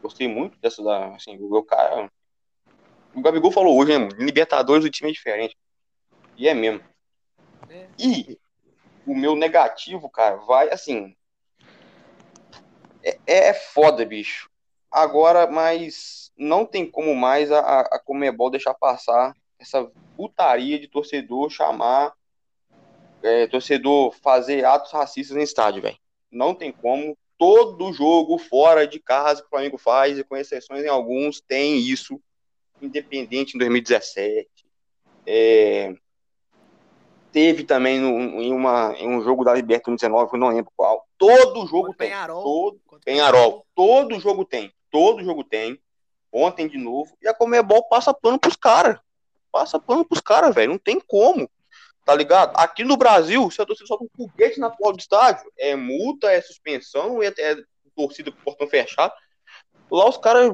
Gostei 0.00 0.26
muito 0.26 0.58
dessa 0.58 0.82
da, 0.82 1.14
assim, 1.14 1.36
o 1.38 1.62
cara. 1.62 2.10
O 3.14 3.20
Gabigol 3.20 3.52
falou 3.52 3.78
hoje, 3.78 3.92
né, 3.92 3.98
mano? 3.98 4.16
Libertadores 4.16 4.84
o 4.84 4.90
time 4.90 5.10
é 5.10 5.12
diferente. 5.12 5.56
E 6.36 6.48
é 6.48 6.54
mesmo. 6.54 6.82
É. 7.68 7.88
E 7.98 8.38
o 9.06 9.14
meu 9.14 9.36
negativo, 9.36 10.08
cara, 10.08 10.36
vai 10.36 10.70
assim. 10.70 11.14
É, 13.04 13.18
é 13.26 13.54
foda, 13.54 14.04
bicho. 14.04 14.50
Agora, 14.90 15.46
mas 15.46 16.32
não 16.36 16.64
tem 16.64 16.90
como 16.90 17.14
mais 17.14 17.52
a, 17.52 17.60
a 17.60 17.80
a 17.80 17.98
Comebol 17.98 18.50
deixar 18.50 18.74
passar 18.74 19.34
essa 19.62 19.90
putaria 20.16 20.78
de 20.78 20.88
torcedor 20.88 21.48
chamar, 21.50 22.12
é, 23.22 23.46
torcedor 23.46 24.12
fazer 24.22 24.64
atos 24.64 24.92
racistas 24.92 25.36
em 25.36 25.42
estádio, 25.42 25.82
velho. 25.82 25.96
Não 26.30 26.54
tem 26.54 26.72
como. 26.72 27.16
Todo 27.38 27.92
jogo 27.92 28.38
fora 28.38 28.86
de 28.86 29.00
casa 29.00 29.40
que 29.40 29.46
o 29.46 29.50
Flamengo 29.50 29.78
faz, 29.78 30.18
e 30.18 30.24
com 30.24 30.36
exceções 30.36 30.84
em 30.84 30.88
alguns, 30.88 31.40
tem 31.40 31.78
isso. 31.78 32.20
Independente 32.80 33.54
em 33.54 33.58
2017. 33.58 34.48
É, 35.26 35.94
teve 37.32 37.64
também 37.64 37.98
no- 38.00 38.40
em, 38.42 38.52
uma, 38.52 38.92
em 38.98 39.08
um 39.08 39.22
jogo 39.22 39.44
da 39.44 39.54
Libertadores 39.54 40.00
19, 40.00 40.34
eu 40.34 40.38
não 40.40 40.48
lembro 40.48 40.72
qual. 40.76 41.06
Todo 41.16 41.66
jogo 41.66 41.86
Contra 41.88 41.98
tem. 41.98 42.08
Penharol. 42.08 42.42
Todo, 42.42 43.00
Penharol. 43.04 43.66
Todo 43.74 44.20
jogo 44.20 44.44
tem. 44.44 44.72
Todo 44.90 45.24
jogo 45.24 45.44
tem. 45.44 45.80
Ontem 46.32 46.66
de 46.68 46.78
novo. 46.78 47.16
E 47.22 47.28
a 47.28 47.34
Comebol 47.34 47.84
passa 47.88 48.12
pano 48.12 48.38
pros 48.38 48.56
caras. 48.56 48.98
Passa 49.52 49.78
pano 49.78 50.04
pros 50.04 50.20
caras, 50.20 50.54
velho. 50.54 50.72
Não 50.72 50.78
tem 50.78 50.98
como. 50.98 51.48
Tá 52.04 52.14
ligado? 52.14 52.56
Aqui 52.56 52.82
no 52.82 52.96
Brasil, 52.96 53.48
se 53.50 53.62
a 53.62 53.66
torcida 53.66 53.86
solta 53.86 54.04
um 54.04 54.08
foguete 54.16 54.58
na 54.58 54.70
porta 54.70 54.96
do 54.96 55.00
estádio, 55.00 55.52
é 55.56 55.76
multa, 55.76 56.32
é 56.32 56.40
suspensão, 56.40 57.22
é, 57.22 57.28
é 57.38 57.56
torcida 57.94 58.32
com 58.32 58.42
portão 58.42 58.66
fechado. 58.66 59.12
Lá 59.88 60.08
os 60.08 60.18
caras 60.18 60.52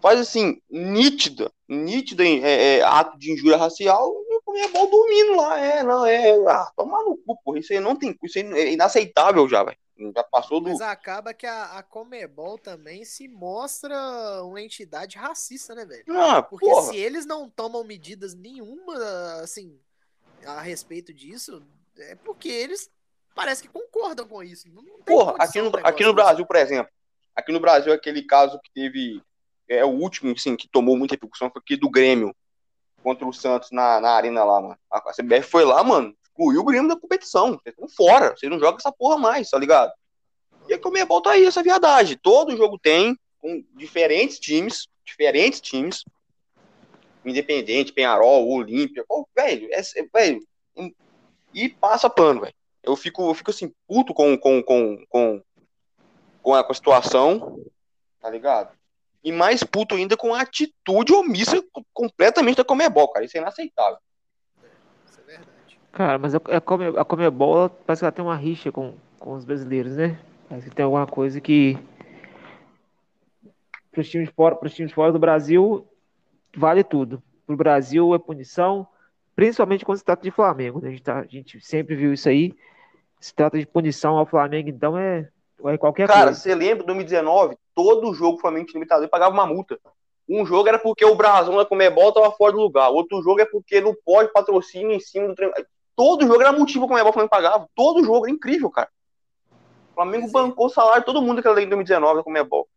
fazem 0.00 0.22
assim, 0.22 0.62
nítida, 0.70 1.52
nítida 1.68 2.24
é, 2.24 2.78
é, 2.78 2.82
ato 2.82 3.18
de 3.18 3.32
injúria 3.32 3.58
racial 3.58 4.10
o 4.44 4.52
Comebol 4.52 4.90
dormindo 4.90 5.36
lá. 5.36 5.58
É, 5.58 5.82
não, 5.82 6.04
é. 6.06 6.32
Ah, 6.48 6.70
tomar 6.76 7.02
no 7.02 7.16
cu, 7.16 7.36
porra. 7.42 7.58
Isso 7.58 7.72
aí 7.72 7.80
não 7.80 7.96
tem. 7.96 8.16
Isso 8.22 8.38
aí 8.38 8.44
é 8.52 8.72
inaceitável 8.72 9.48
já, 9.48 9.62
velho. 9.62 9.78
Já 10.14 10.24
passou 10.24 10.60
do. 10.60 10.70
Mas 10.70 10.80
acaba 10.80 11.32
que 11.32 11.46
a, 11.46 11.78
a 11.78 11.82
Comebol 11.82 12.58
também 12.58 13.04
se 13.04 13.28
mostra 13.28 14.42
uma 14.42 14.60
entidade 14.60 15.16
racista, 15.16 15.74
né, 15.74 15.84
velho? 15.84 16.04
Ah, 16.08 16.42
Porque 16.42 16.66
porra. 16.66 16.90
se 16.90 16.96
eles 16.96 17.24
não 17.24 17.48
tomam 17.48 17.84
medidas 17.84 18.34
nenhuma, 18.34 18.94
assim, 19.42 19.78
a 20.44 20.60
respeito 20.60 21.12
disso, 21.12 21.62
é 21.98 22.14
porque 22.16 22.48
eles 22.48 22.90
parece 23.34 23.62
que 23.62 23.68
concordam 23.68 24.26
com 24.26 24.42
isso. 24.42 24.68
Não, 24.70 24.84
Porra, 25.04 25.36
aqui 25.38 25.60
no, 25.60 25.70
aqui 25.82 26.04
no. 26.04 26.14
Brasil, 26.14 26.44
por 26.46 26.56
exemplo, 26.56 26.92
aqui 27.34 27.52
no 27.52 27.60
Brasil, 27.60 27.92
aquele 27.92 28.22
caso 28.22 28.58
que 28.60 28.70
teve, 28.72 29.22
é 29.68 29.84
o 29.84 29.90
último, 29.90 30.36
sim, 30.38 30.56
que 30.56 30.68
tomou 30.68 30.96
muita 30.96 31.14
repercussão, 31.14 31.50
foi 31.50 31.60
aquele 31.60 31.80
do 31.80 31.90
Grêmio 31.90 32.34
contra 33.02 33.26
o 33.26 33.32
Santos 33.32 33.70
na, 33.70 34.00
na 34.00 34.10
arena 34.10 34.44
lá, 34.44 34.60
mano. 34.60 34.78
A, 34.90 35.00
CBF 35.12 35.42
foi 35.42 35.64
lá, 35.64 35.82
mano, 35.82 36.14
excluiu 36.22 36.60
o 36.60 36.64
Grêmio 36.64 36.88
da 36.88 36.98
competição. 36.98 37.50
Vocês 37.50 37.74
estão 37.74 37.88
fora, 37.88 38.36
vocês 38.36 38.50
não 38.50 38.58
jogam 38.58 38.78
essa 38.78 38.92
porra 38.92 39.18
mais, 39.18 39.50
tá 39.50 39.58
ligado? 39.58 39.92
E 40.68 40.74
a 40.74 40.78
Comebol 40.78 41.20
tá 41.20 41.32
aí, 41.32 41.44
essa 41.44 41.62
viadagem. 41.62 42.18
Todo 42.22 42.56
jogo 42.56 42.78
tem, 42.78 43.18
com 43.38 43.64
diferentes 43.74 44.38
times, 44.38 44.86
diferentes 45.04 45.60
times, 45.60 46.04
Independente, 47.24 47.92
Penharol, 47.92 48.48
Olímpia, 48.48 49.04
velho, 49.36 49.68
é, 49.72 49.80
é- 49.80 50.06
velho, 50.12 50.40
e 51.54 51.68
passa 51.68 52.10
pano, 52.10 52.40
velho. 52.40 52.54
Eu 52.82 52.96
fico, 52.96 53.28
eu 53.30 53.34
fico 53.34 53.50
assim, 53.50 53.72
puto 53.86 54.12
com, 54.12 54.36
com, 54.36 54.62
com, 54.62 55.04
com, 55.08 55.42
com, 56.42 56.54
a, 56.54 56.64
com 56.64 56.72
a 56.72 56.74
situação, 56.74 57.64
tá 58.20 58.28
ligado? 58.28 58.76
E 59.24 59.30
mais 59.30 59.62
puto 59.62 59.94
ainda 59.94 60.16
com 60.16 60.34
a 60.34 60.40
atitude 60.40 61.12
omissa 61.12 61.62
co- 61.72 61.84
completamente 61.92 62.56
da 62.56 62.64
Comebol, 62.64 63.08
cara. 63.08 63.24
Isso 63.24 63.36
é 63.36 63.40
inaceitável. 63.40 63.98
Isso 65.06 65.20
é 65.20 65.22
verdade. 65.24 65.78
Cara, 65.92 66.18
mas 66.18 66.34
a, 66.34 66.60
Come- 66.60 66.98
a 66.98 67.04
Comebol 67.04 67.56
ela- 67.56 67.68
parece 67.68 68.00
que 68.00 68.04
ela 68.04 68.12
tem 68.12 68.24
uma 68.24 68.36
rixa 68.36 68.72
com, 68.72 68.94
com 69.18 69.34
os 69.34 69.44
brasileiros, 69.44 69.96
né? 69.96 70.18
Parece 70.48 70.68
que 70.68 70.74
tem 70.74 70.84
alguma 70.84 71.06
coisa 71.06 71.40
que. 71.40 71.78
Para 73.90 74.00
os 74.00 74.08
times 74.08 74.30
fora, 74.34 74.56
pros 74.56 74.74
times 74.74 74.92
fora 74.92 75.12
do 75.12 75.18
Brasil, 75.18 75.86
vale 76.56 76.82
tudo. 76.82 77.22
Pro 77.46 77.56
Brasil 77.56 78.14
é 78.14 78.18
punição, 78.18 78.86
principalmente 79.36 79.84
quando 79.84 79.98
se 79.98 80.04
trata 80.04 80.22
de 80.22 80.30
Flamengo, 80.30 80.80
né? 80.80 80.88
A 80.88 80.90
gente, 80.92 81.02
tá- 81.02 81.20
a 81.20 81.26
gente 81.26 81.60
sempre 81.60 81.94
viu 81.94 82.12
isso 82.12 82.28
aí. 82.28 82.54
Se 83.20 83.34
trata 83.34 83.58
de 83.58 83.66
punição 83.66 84.16
ao 84.16 84.26
Flamengo, 84.26 84.68
então 84.68 84.96
é, 84.98 85.28
é 85.68 85.78
qualquer 85.78 86.08
Cara, 86.08 86.24
coisa. 86.26 86.40
você 86.40 86.54
lembra, 86.54 86.84
2019, 86.84 87.56
todo 87.74 88.12
jogo 88.14 88.38
Flamengo 88.40 88.66
tinha 88.66 88.78
Libertadores 88.78 89.10
pagava 89.10 89.32
uma 89.34 89.46
multa. 89.46 89.78
Um 90.28 90.46
jogo 90.46 90.68
era 90.68 90.78
porque 90.78 91.04
o 91.04 91.14
brasão 91.14 91.56
da 91.56 91.66
Comebol 91.66 92.12
tava 92.12 92.30
fora 92.32 92.52
do 92.52 92.60
lugar. 92.60 92.90
Outro 92.90 93.22
jogo 93.22 93.40
é 93.40 93.44
porque 93.44 93.80
não 93.80 93.94
pode 94.04 94.32
patrocínio 94.32 94.92
em 94.92 95.00
cima 95.00 95.28
do 95.28 95.34
treino. 95.34 95.52
Todo 95.94 96.26
jogo 96.26 96.40
era 96.40 96.52
motivo 96.52 96.80
que 96.80 96.84
o 96.86 96.88
Comebol 96.88 97.10
o 97.10 97.12
Flamengo 97.12 97.30
pagava. 97.30 97.68
Todo 97.74 98.04
jogo, 98.04 98.26
era 98.26 98.34
incrível, 98.34 98.70
cara. 98.70 98.88
O 99.90 99.94
Flamengo 99.94 100.26
é. 100.28 100.30
bancou 100.30 100.66
o 100.66 100.70
salário 100.70 101.00
de 101.00 101.06
todo 101.06 101.20
mundo 101.20 101.36
daquela 101.36 101.54
lei 101.56 101.64
de 101.64 101.70
2019 101.70 102.16
da 102.16 102.22
Comebol. 102.22 102.68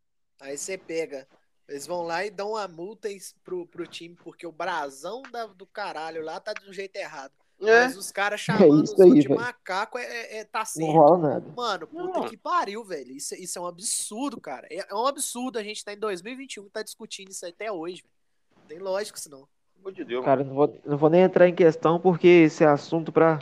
Aí 0.42 0.58
você 0.58 0.78
pega. 0.78 1.28
Eles 1.68 1.88
vão 1.88 2.04
lá 2.04 2.26
e 2.26 2.30
dão 2.30 2.52
uma 2.52 2.68
multa 2.68 3.08
pro, 3.44 3.66
pro 3.68 3.88
time, 3.88 4.16
porque 4.24 4.46
o 4.46 4.52
brasão 4.52 5.24
da- 5.32 5.48
do 5.48 5.66
caralho 5.66 6.24
lá 6.24 6.40
tá 6.40 6.54
de 6.54 6.70
um 6.70 6.74
jeito 6.74 6.96
errado. 6.96 7.32
É. 7.62 7.86
Mas 7.86 7.96
os 7.98 8.12
caras 8.12 8.42
chamando 8.42 8.84
isso 8.84 8.94
os 8.94 9.00
aí, 9.00 9.14
de 9.14 9.28
velho. 9.28 9.40
macaco 9.40 9.98
é, 9.98 10.04
é- 10.04 10.38
é- 10.40 10.44
tá 10.44 10.60
Não 10.60 10.66
certo. 10.66 10.92
rola 10.92 11.18
nada. 11.18 11.46
Mano, 11.56 11.88
puta 11.88 12.20
Não. 12.20 12.28
que 12.28 12.36
pariu, 12.36 12.84
velho. 12.84 13.12
Isso, 13.16 13.34
isso 13.36 13.58
é 13.58 13.62
um 13.62 13.66
absurdo, 13.68 14.40
cara. 14.42 14.68
É, 14.70 14.86
é 14.92 14.94
um 14.96 15.08
absurdo 15.08 15.58
a 15.58 15.64
gente 15.64 15.84
tá 15.84 15.94
em 15.94 15.98
2021 15.98 16.66
e 16.66 16.70
tá 16.70 16.84
discutindo 16.84 17.30
isso 17.32 17.46
até 17.46 17.72
hoje, 17.72 18.02
velho. 18.04 18.14
Não 18.60 18.66
tem 18.68 18.80
lógico 18.80 19.18
isso 19.18 19.30
não. 19.30 19.48
Pelo 19.48 19.80
amor 19.80 19.94
de 19.94 20.04
Deus. 20.04 20.26
Cara, 20.26 20.44
não 20.44 20.54
vou, 20.54 20.78
não 20.86 20.98
vou 20.98 21.10
nem 21.10 21.22
entrar 21.22 21.48
em 21.48 21.56
questão 21.56 22.00
porque 22.00 22.28
esse 22.28 22.64
é 22.64 22.68
assunto 22.68 23.12
para 23.12 23.40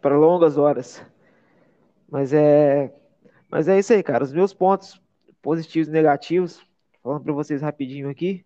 para 0.00 0.16
longas 0.16 0.56
horas. 0.56 1.00
Mas 2.08 2.32
é, 2.32 2.92
mas 3.48 3.68
é 3.68 3.78
isso 3.78 3.92
aí, 3.92 4.02
cara. 4.02 4.24
Os 4.24 4.32
meus 4.32 4.52
pontos 4.52 5.00
positivos 5.42 5.88
e 5.88 5.92
negativos, 5.92 6.60
falando 7.02 7.22
para 7.22 7.32
vocês 7.32 7.62
rapidinho 7.62 8.08
aqui. 8.10 8.44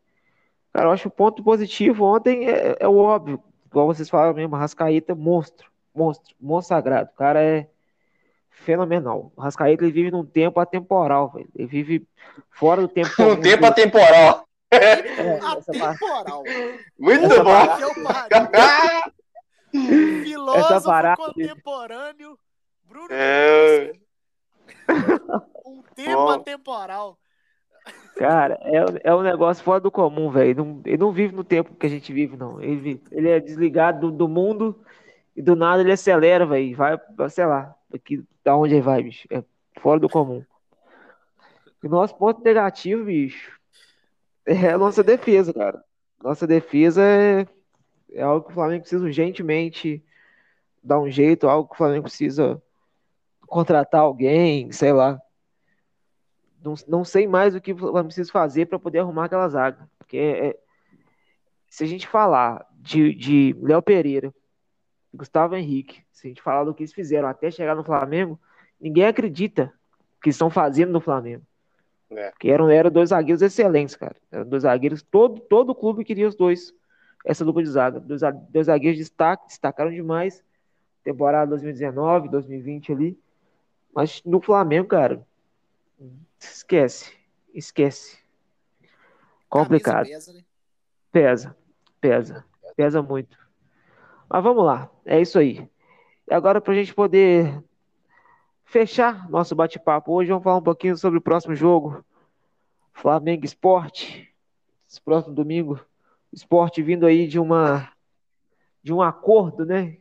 Cara, 0.73 0.89
eu 0.89 0.91
acho 0.93 1.03
que 1.03 1.09
o 1.09 1.11
ponto 1.13 1.43
positivo 1.43 2.05
ontem 2.05 2.49
é, 2.49 2.77
é 2.81 2.89
o 2.89 2.97
óbvio, 2.97 3.41
igual 3.75 3.87
vocês 3.89 4.09
falaram 4.09 4.35
mesmo, 4.35 4.55
Rascaíta, 4.55 5.15
monstro, 5.17 5.69
monstro, 5.93 6.33
monstro 6.41 6.77
sagrado. 6.77 7.11
O 7.13 7.17
cara 7.17 7.43
é 7.43 7.69
fenomenal. 8.51 9.33
O 9.35 9.41
Rascaíta 9.41 9.83
ele 9.83 9.93
vive 9.93 10.11
num 10.13 10.25
tempo 10.25 10.61
atemporal, 10.61 11.31
velho. 11.33 11.49
Ele 11.57 11.67
vive 11.67 12.07
fora 12.51 12.81
do 12.83 12.89
tempo 12.89 13.09
Um 13.19 13.31
comum 13.31 13.41
tempo 13.41 13.57
dele. 13.63 13.67
atemporal. 13.67 14.49
essa 14.71 15.73
Atemporal. 15.73 16.43
Muito 16.99 17.25
Essa 17.25 17.43
bom. 17.43 17.51
pariu. 17.67 17.89
Filósofo 20.23 20.87
parada- 20.87 21.17
contemporâneo. 21.17 22.39
Bruno 22.85 23.09
É. 23.11 23.93
Um 25.67 25.83
tempo 25.97 26.15
Bom. 26.17 26.31
atemporal. 26.31 27.19
Cara, 28.17 28.59
é, 28.63 29.09
é 29.11 29.15
um 29.15 29.23
negócio 29.23 29.65
fora 29.65 29.81
do 29.81 29.91
comum, 29.91 30.31
velho. 30.31 30.81
Ele 30.85 30.97
não 30.97 31.13
vive 31.13 31.35
no 31.35 31.43
tempo 31.43 31.75
que 31.75 31.87
a 31.87 31.91
gente 31.91 32.13
vive, 32.13 32.37
não. 32.37 32.63
Ele, 32.63 33.03
ele 33.11 33.29
é 33.29 33.41
desligado 33.41 34.11
do, 34.11 34.17
do 34.17 34.29
mundo 34.29 34.81
e 35.35 35.43
do 35.43 35.57
nada 35.57 35.83
ele 35.83 35.93
acelera, 35.93 36.47
velho. 36.47 36.77
Vai, 36.77 36.97
sei 37.29 37.47
lá, 37.47 37.75
aqui, 37.93 38.25
da 38.45 38.57
onde 38.57 38.75
ele 38.75 38.83
vai, 38.83 39.03
bicho. 39.03 39.27
É 39.31 39.43
fora 39.81 39.99
do 39.99 40.09
comum. 40.09 40.45
O 41.83 41.89
nosso 41.89 42.17
ponto 42.17 42.43
negativo, 42.43 43.05
bicho, 43.05 43.59
é 44.47 44.71
a 44.71 44.79
nossa 44.79 45.03
defesa, 45.03 45.53
cara. 45.53 45.83
Nossa 46.23 46.47
defesa 46.47 47.03
é, 47.03 47.47
é 48.13 48.23
algo 48.23 48.47
que 48.47 48.53
o 48.53 48.55
Flamengo 48.55 48.83
precisa 48.83 49.05
urgentemente 49.05 50.03
dar 50.83 51.01
um 51.01 51.11
jeito, 51.11 51.49
algo 51.49 51.69
que 51.69 51.75
o 51.75 51.79
Flamengo 51.79 52.05
precisa 52.05 52.63
contratar 53.47 54.03
alguém, 54.03 54.71
sei 54.73 54.93
lá. 54.93 55.21
Não, 56.65 56.75
não 56.89 57.05
sei 57.05 57.27
mais 57.27 57.55
o 57.55 57.61
que 57.61 57.73
o 57.73 57.77
Flamengo 57.77 58.07
precisa 58.07 58.33
fazer 58.33 58.67
para 58.67 58.79
poder 58.79 59.01
arrumar 59.01 59.27
aquela 59.27 59.49
zaga. 59.49 59.89
Porque 59.99 60.17
é, 60.17 60.47
é, 60.47 60.59
se 61.69 61.85
a 61.85 61.87
gente 61.87 62.09
falar 62.09 62.67
de, 62.81 63.15
de 63.15 63.55
Léo 63.61 63.83
Pereira, 63.83 64.35
Gustavo 65.13 65.55
Henrique, 65.55 66.03
se 66.11 66.27
a 66.27 66.31
gente 66.31 66.41
falar 66.41 66.65
do 66.65 66.73
que 66.73 66.83
eles 66.83 66.95
fizeram 66.95 67.29
até 67.29 67.51
chegar 67.51 67.75
no 67.77 67.85
Flamengo, 67.85 68.41
ninguém 68.81 69.05
acredita 69.05 69.73
que 70.23 70.31
estão 70.31 70.49
fazendo 70.49 70.91
no 70.91 71.01
Flamengo. 71.01 71.45
É. 72.11 72.31
Porque 72.31 72.49
eram, 72.49 72.71
eram 72.71 72.91
dois 72.91 73.11
zagueiros 73.11 73.43
excelentes, 73.43 73.95
cara. 73.95 74.17
Eram 74.33 74.49
dois 74.49 74.63
zagueiros, 74.63 75.03
todo, 75.03 75.41
todo 75.41 75.75
clube 75.75 76.05
queria 76.05 76.27
os 76.27 76.35
dois, 76.35 76.73
essa 77.25 77.45
dupla 77.45 77.63
de 77.63 77.69
zaga. 77.69 78.01
Dois, 78.01 78.23
dois 78.49 78.67
zagueiros 78.67 78.99
destaque, 78.99 79.49
destacaram 79.49 79.91
demais. 79.91 80.43
Temporada 81.03 81.51
2019, 81.51 82.31
2020 82.31 82.93
ali. 82.93 83.19
Mas 83.95 84.23
no 84.25 84.41
Flamengo, 84.41 84.89
cara, 84.89 85.25
esquece. 86.53 87.13
Esquece. 87.53 88.19
Complicado. 89.49 90.07
Pesa, 90.07 90.33
né? 90.33 90.45
pesa, 91.13 91.57
pesa, 92.01 92.45
pesa 92.77 93.03
muito. 93.03 93.39
Mas 94.29 94.43
vamos 94.43 94.65
lá, 94.65 94.91
é 95.07 95.21
isso 95.21 95.39
aí. 95.39 95.69
E 96.29 96.35
agora, 96.35 96.61
para 96.61 96.73
a 96.73 96.77
gente 96.77 96.93
poder 96.93 97.63
fechar 98.65 99.29
nosso 99.31 99.55
bate-papo 99.55 100.13
hoje, 100.13 100.31
vamos 100.31 100.43
falar 100.43 100.57
um 100.57 100.63
pouquinho 100.63 100.97
sobre 100.97 101.19
o 101.19 101.23
próximo 101.23 101.55
jogo. 101.55 102.05
Flamengo 102.93 103.45
Esporte. 103.45 104.29
Esse 104.89 105.01
próximo 105.01 105.35
domingo. 105.35 105.79
Esporte 106.33 106.83
vindo 106.83 107.07
aí 107.07 107.29
de 107.29 107.39
uma 107.39 107.93
de 108.83 108.93
um 108.93 109.01
acordo, 109.01 109.65
né? 109.65 109.99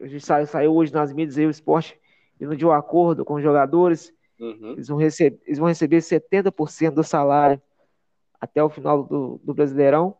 A 0.00 0.06
gente 0.06 0.24
saiu, 0.24 0.46
saiu 0.46 0.74
hoje 0.74 0.92
nas 0.92 1.12
mídias 1.12 1.38
aí 1.38 1.46
o 1.46 1.50
esporte 1.50 1.98
vindo 2.38 2.56
de 2.56 2.66
um 2.66 2.72
acordo 2.72 3.24
com 3.24 3.34
os 3.34 3.42
jogadores. 3.42 4.12
Uhum. 4.38 4.72
Eles, 4.72 4.88
vão 4.88 4.98
receber, 4.98 5.40
eles 5.44 5.58
vão 5.58 5.68
receber 5.68 5.98
70% 5.98 6.94
do 6.94 7.02
salário 7.02 7.60
até 8.40 8.62
o 8.62 8.70
final 8.70 9.02
do, 9.02 9.40
do 9.42 9.54
Brasileirão. 9.54 10.16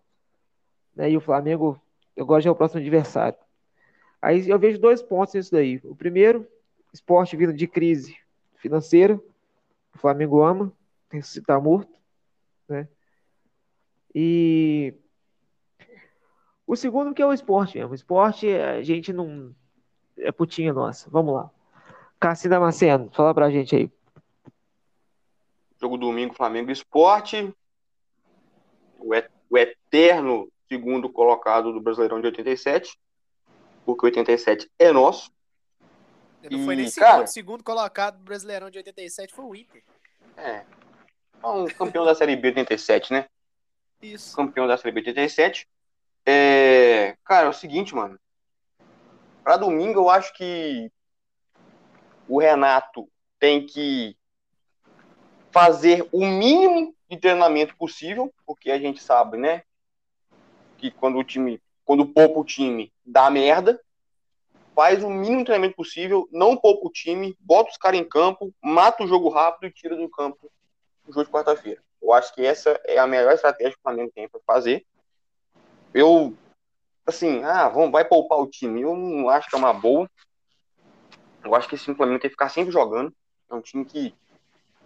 Né? 0.94 1.10
E 1.10 1.16
o 1.16 1.20
Flamengo, 1.20 1.80
gosto 2.16 2.42
de 2.42 2.48
é 2.48 2.50
o 2.50 2.56
próximo 2.56 2.80
adversário. 2.80 3.38
Aí 4.20 4.48
eu 4.48 4.58
vejo 4.58 4.80
dois 4.80 5.00
pontos 5.00 5.34
nisso 5.34 5.52
daí. 5.52 5.80
O 5.84 5.94
primeiro, 5.94 6.46
esporte 6.92 7.36
vindo 7.36 7.52
de 7.52 7.66
crise 7.66 8.16
financeira. 8.56 9.20
O 9.94 9.98
Flamengo 9.98 10.42
ama, 10.42 10.72
que 11.08 11.18
estar 11.18 11.60
morto. 11.60 11.92
Né? 12.68 12.88
E 14.14 14.94
o 16.66 16.76
segundo 16.76 17.14
que 17.14 17.22
é 17.22 17.26
o 17.26 17.32
esporte 17.32 17.78
mesmo. 17.78 17.92
O 17.92 17.94
esporte, 17.94 18.48
a 18.48 18.82
gente 18.82 19.12
não. 19.12 19.54
É 20.18 20.32
putinha 20.32 20.72
nossa. 20.72 21.08
Vamos 21.08 21.32
lá. 21.32 21.50
Cassi 22.18 22.48
Damasceno, 22.48 23.08
fala 23.12 23.32
pra 23.32 23.50
gente 23.50 23.76
aí. 23.76 23.92
Jogo 25.80 25.96
domingo, 25.96 26.34
Flamengo 26.34 26.70
Esporte. 26.70 27.54
O, 28.98 29.14
et 29.14 29.30
o 29.48 29.56
eterno 29.56 30.50
segundo 30.68 31.08
colocado 31.08 31.72
do 31.72 31.80
Brasileirão 31.80 32.20
de 32.20 32.26
87. 32.26 32.98
Porque 33.84 34.06
87 34.06 34.70
é 34.78 34.92
nosso. 34.92 35.30
Não 36.50 36.64
foi 36.64 36.76
nem 36.76 36.88
segundo, 36.88 37.26
segundo 37.26 37.64
colocado 37.64 38.18
do 38.18 38.24
Brasileirão 38.24 38.70
de 38.70 38.78
87 38.78 39.32
foi 39.32 39.44
o 39.44 39.54
Inter. 39.54 39.82
É. 40.36 40.64
Um 41.42 41.66
campeão 41.66 42.04
da 42.04 42.14
Série 42.14 42.36
B 42.36 42.52
de 42.52 42.60
87, 42.60 43.12
né? 43.12 43.26
Isso. 44.00 44.36
Campeão 44.36 44.66
da 44.66 44.76
Série 44.76 44.92
B 44.92 45.00
de 45.00 45.08
87. 45.10 45.66
É, 46.26 47.16
cara, 47.24 47.46
é 47.46 47.48
o 47.48 47.54
seguinte, 47.54 47.94
mano. 47.94 48.18
Pra 49.42 49.56
domingo, 49.56 50.00
eu 50.00 50.10
acho 50.10 50.32
que 50.34 50.90
o 52.28 52.38
Renato 52.38 53.08
tem 53.38 53.64
que 53.64 54.17
fazer 55.58 56.08
o 56.12 56.24
mínimo 56.24 56.94
de 57.10 57.16
treinamento 57.16 57.76
possível, 57.76 58.32
porque 58.46 58.70
a 58.70 58.78
gente 58.78 59.02
sabe, 59.02 59.36
né, 59.36 59.64
que 60.76 60.88
quando 60.88 61.18
o 61.18 61.24
time, 61.24 61.60
quando 61.84 62.06
poupa 62.06 62.38
o 62.38 62.44
time, 62.44 62.92
dá 63.04 63.28
merda. 63.28 63.80
Faz 64.72 65.02
o 65.02 65.10
mínimo 65.10 65.38
de 65.38 65.46
treinamento 65.46 65.74
possível, 65.74 66.28
não 66.30 66.56
poupa 66.56 66.86
o 66.86 66.92
time, 66.92 67.36
bota 67.40 67.72
os 67.72 67.76
caras 67.76 67.98
em 67.98 68.08
campo, 68.08 68.54
mata 68.62 69.02
o 69.02 69.08
jogo 69.08 69.28
rápido 69.28 69.66
e 69.66 69.72
tira 69.72 69.96
do 69.96 70.08
campo 70.08 70.48
o 71.04 71.12
jogo 71.12 71.24
de 71.24 71.32
quarta-feira. 71.32 71.82
Eu 72.00 72.12
acho 72.12 72.32
que 72.32 72.46
essa 72.46 72.80
é 72.84 72.96
a 72.96 73.06
melhor 73.08 73.32
estratégia 73.32 73.72
que 73.72 73.78
o 73.78 73.82
Flamengo 73.82 74.12
tem 74.14 74.28
para 74.28 74.40
fazer. 74.46 74.86
Eu, 75.92 76.36
assim, 77.04 77.42
ah, 77.42 77.68
vamos, 77.68 77.90
vai 77.90 78.04
poupar 78.04 78.38
o 78.38 78.46
time. 78.46 78.82
Eu 78.82 78.94
não 78.94 79.28
acho 79.28 79.48
que 79.48 79.56
é 79.56 79.58
uma 79.58 79.72
boa. 79.72 80.08
Eu 81.42 81.52
acho 81.56 81.68
que 81.68 81.74
esse 81.74 81.92
Flamengo 81.92 82.20
tem 82.20 82.30
que 82.30 82.34
ficar 82.34 82.48
sempre 82.48 82.70
jogando. 82.70 83.12
É 83.50 83.54
um 83.56 83.60
time 83.60 83.84
que 83.84 84.14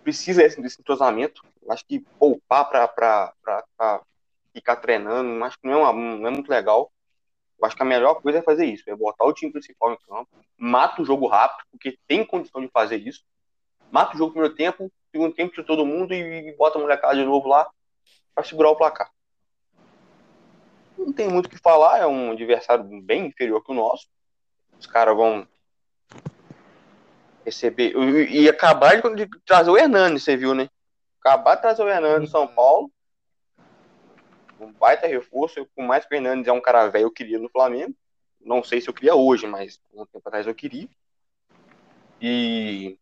precisa 0.02 0.42
desse, 0.42 0.60
desse 0.60 0.80
entrosamento. 0.80 1.42
Acho 1.68 1.84
que 1.86 2.00
poupar 2.18 2.68
para 2.68 4.02
ficar 4.52 4.76
treinando, 4.76 5.44
acho 5.44 5.58
que 5.58 5.66
não 5.66 5.72
é, 5.72 5.76
uma, 5.76 5.92
não 5.92 6.26
é 6.26 6.30
muito 6.30 6.50
legal. 6.50 6.92
Eu 7.58 7.66
acho 7.66 7.76
que 7.76 7.82
a 7.82 7.86
melhor 7.86 8.20
coisa 8.20 8.38
é 8.38 8.42
fazer 8.42 8.66
isso, 8.66 8.88
é 8.88 8.96
botar 8.96 9.24
o 9.24 9.32
time 9.32 9.52
principal 9.52 9.92
em 9.92 9.98
campo, 10.08 10.28
mata 10.58 11.00
o 11.00 11.04
jogo 11.04 11.28
rápido, 11.28 11.64
porque 11.70 11.96
tem 12.08 12.24
condição 12.24 12.60
de 12.60 12.68
fazer 12.68 12.96
isso. 12.96 13.24
Mata 13.90 14.14
o 14.14 14.18
jogo 14.18 14.30
no 14.30 14.32
primeiro 14.32 14.54
tempo, 14.56 14.92
segundo 15.10 15.34
tempo 15.34 15.54
de 15.54 15.62
todo 15.62 15.86
mundo 15.86 16.12
e, 16.12 16.48
e 16.48 16.56
bota 16.56 16.78
a 16.78 16.80
molecada 16.80 17.14
de 17.14 17.24
novo 17.24 17.48
lá 17.48 17.68
para 18.34 18.44
segurar 18.44 18.70
o 18.70 18.76
placar. 18.76 19.10
Não 20.96 21.12
tem 21.12 21.28
muito 21.28 21.46
o 21.46 21.48
que 21.48 21.58
falar, 21.58 21.98
é 21.98 22.06
um 22.06 22.32
adversário 22.32 22.84
bem 23.02 23.26
inferior 23.26 23.62
que 23.62 23.70
o 23.70 23.74
nosso. 23.74 24.08
Os 24.78 24.86
caras 24.86 25.14
vão 25.14 25.46
receber. 27.44 27.94
E 28.30 28.48
acabar 28.48 29.00
de, 29.14 29.28
trazer 29.44 29.70
o 29.70 29.76
Hernani, 29.76 30.18
você 30.18 30.36
viu, 30.36 30.54
né? 30.54 30.68
Acabar 31.20 31.56
de 31.56 31.62
trazer 31.62 31.82
o 31.82 31.88
Hernani 31.88 32.24
do 32.24 32.30
São 32.30 32.46
Paulo. 32.46 32.90
Um 34.60 34.72
baita 34.72 35.06
reforço. 35.06 35.66
Por 35.74 35.84
mais 35.84 36.04
que 36.04 36.14
o 36.14 36.16
Hernandes 36.16 36.48
é 36.48 36.52
um 36.52 36.60
cara 36.60 36.88
velho, 36.88 37.04
eu 37.04 37.10
queria 37.10 37.38
no 37.38 37.48
Flamengo. 37.48 37.94
Não 38.40 38.62
sei 38.62 38.80
se 38.80 38.88
eu 38.88 38.94
queria 38.94 39.14
hoje, 39.14 39.46
mas 39.46 39.80
um 39.92 40.04
tempo 40.06 40.28
atrás 40.28 40.46
eu 40.46 40.54
queria. 40.54 40.88
E. 42.20 42.98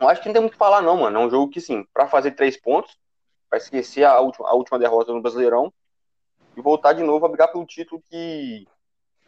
Eu 0.00 0.08
acho 0.08 0.20
que 0.20 0.28
não 0.28 0.32
tem 0.32 0.42
muito 0.42 0.52
o 0.52 0.54
que 0.54 0.58
falar, 0.58 0.82
não, 0.82 0.98
mano. 0.98 1.18
É 1.18 1.26
um 1.26 1.30
jogo 1.30 1.50
que, 1.50 1.60
sim, 1.60 1.86
para 1.92 2.08
fazer 2.08 2.32
três 2.32 2.56
pontos, 2.56 2.98
para 3.48 3.58
esquecer 3.58 4.04
a 4.04 4.20
última, 4.20 4.48
a 4.48 4.54
última 4.54 4.78
derrota 4.78 5.12
no 5.12 5.22
Brasileirão 5.22 5.72
e 6.56 6.60
voltar 6.60 6.92
de 6.92 7.02
novo 7.02 7.24
a 7.24 7.28
brigar 7.28 7.50
pelo 7.50 7.64
título 7.64 8.02
que 8.02 8.66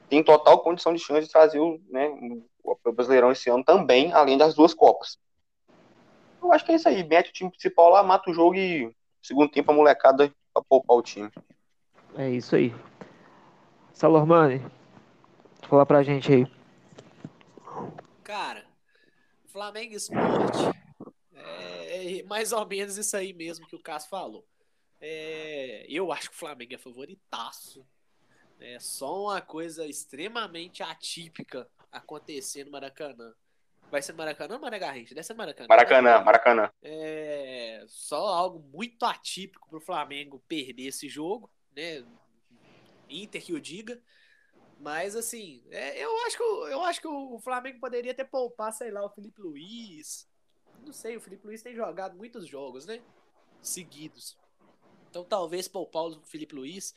tem 0.09 0.23
total 0.23 0.61
condição 0.61 0.93
de 0.93 1.01
chance 1.01 1.27
de 1.27 1.33
trazer 1.33 1.59
o, 1.59 1.81
né, 1.89 2.09
o 2.66 2.92
Brasileirão 2.92 3.31
esse 3.31 3.48
ano 3.48 3.64
também, 3.64 4.12
além 4.12 4.37
das 4.37 4.55
duas 4.55 4.74
Copas. 4.74 5.18
Eu 6.42 6.52
acho 6.52 6.64
que 6.64 6.72
é 6.72 6.74
isso 6.76 6.88
aí. 6.88 7.05
Mete 7.05 7.31
o 7.31 7.33
time 7.33 7.50
principal 7.50 7.90
lá, 7.90 8.02
mata 8.02 8.31
o 8.31 8.35
jogo 8.35 8.55
e 8.57 8.94
segundo 9.22 9.50
tempo 9.50 9.70
a 9.70 9.74
molecada 9.74 10.33
pra 10.52 10.62
poupar 10.62 10.96
o 10.96 11.02
time. 11.02 11.31
É 12.16 12.31
isso 12.31 12.57
aí. 12.57 12.74
Salormani, 13.92 14.61
fala 15.68 15.87
pra 15.87 16.02
gente 16.02 16.33
aí. 16.33 16.46
Cara, 18.22 18.66
Flamengo 19.46 19.94
Esporte 19.94 20.70
é, 21.35 22.18
é 22.18 22.22
mais 22.24 22.52
ou 22.52 22.66
menos 22.66 22.96
isso 22.96 23.16
aí 23.16 23.33
mesmo 23.33 23.66
que 23.66 23.76
o 23.76 23.83
Cássio 23.83 24.11
falou. 24.11 24.46
É, 25.00 25.87
eu 25.88 26.12
acho 26.12 26.31
que 26.31 26.37
o 26.37 26.38
Flamengo 26.38 26.74
é 26.74 26.79
favoritaço. 26.79 27.87
É 28.59 28.79
só 28.79 29.24
uma 29.24 29.40
coisa 29.40 29.87
extremamente 29.87 30.83
atípica 30.83 31.68
acontecer 31.97 32.65
no 32.65 32.71
Maracanã. 32.71 33.35
Vai 33.91 34.03
ser 34.03 34.13
no 34.13 34.19
Maracanã 34.19 34.55
ou 34.55 34.61
Mané 34.61 34.79
Garrincha? 34.79 35.15
Deve 35.15 35.27
ser 35.27 35.35
no 35.35 35.39
Maracanã. 35.39 35.69
Maracanã, 35.69 36.19
né? 36.19 36.25
Maracanã. 36.25 36.71
É 36.83 37.85
só 37.87 38.27
algo 38.27 38.59
muito 38.59 39.05
atípico 39.05 39.69
pro 39.69 39.81
Flamengo 39.81 40.43
perder 40.49 40.89
esse 40.89 41.09
jogo, 41.09 41.51
né? 41.75 42.05
Inter 43.09 43.45
que 43.45 43.53
o 43.53 43.61
diga. 43.61 44.01
Mas 44.79 45.17
assim, 45.17 45.63
é, 45.71 45.99
eu, 45.99 46.15
acho 46.27 46.37
que, 46.37 46.43
eu 46.43 46.83
acho 46.85 47.01
que 47.01 47.09
o 47.09 47.39
Flamengo 47.39 47.81
poderia 47.81 48.13
ter 48.13 48.25
poupar, 48.25 48.73
sei 48.73 48.91
lá, 48.91 49.05
o 49.05 49.11
Felipe 49.11 49.41
Luiz. 49.41 50.29
Não 50.85 50.93
sei, 50.93 51.17
o 51.17 51.21
Felipe 51.21 51.47
Luiz 51.47 51.63
tem 51.63 51.75
jogado 51.75 52.17
muitos 52.17 52.47
jogos, 52.47 52.85
né? 52.85 53.01
Seguidos. 53.63 54.37
Então 55.09 55.25
talvez 55.25 55.67
poupar 55.67 56.05
o 56.05 56.21
Felipe 56.25 56.55
Luiz. 56.55 56.95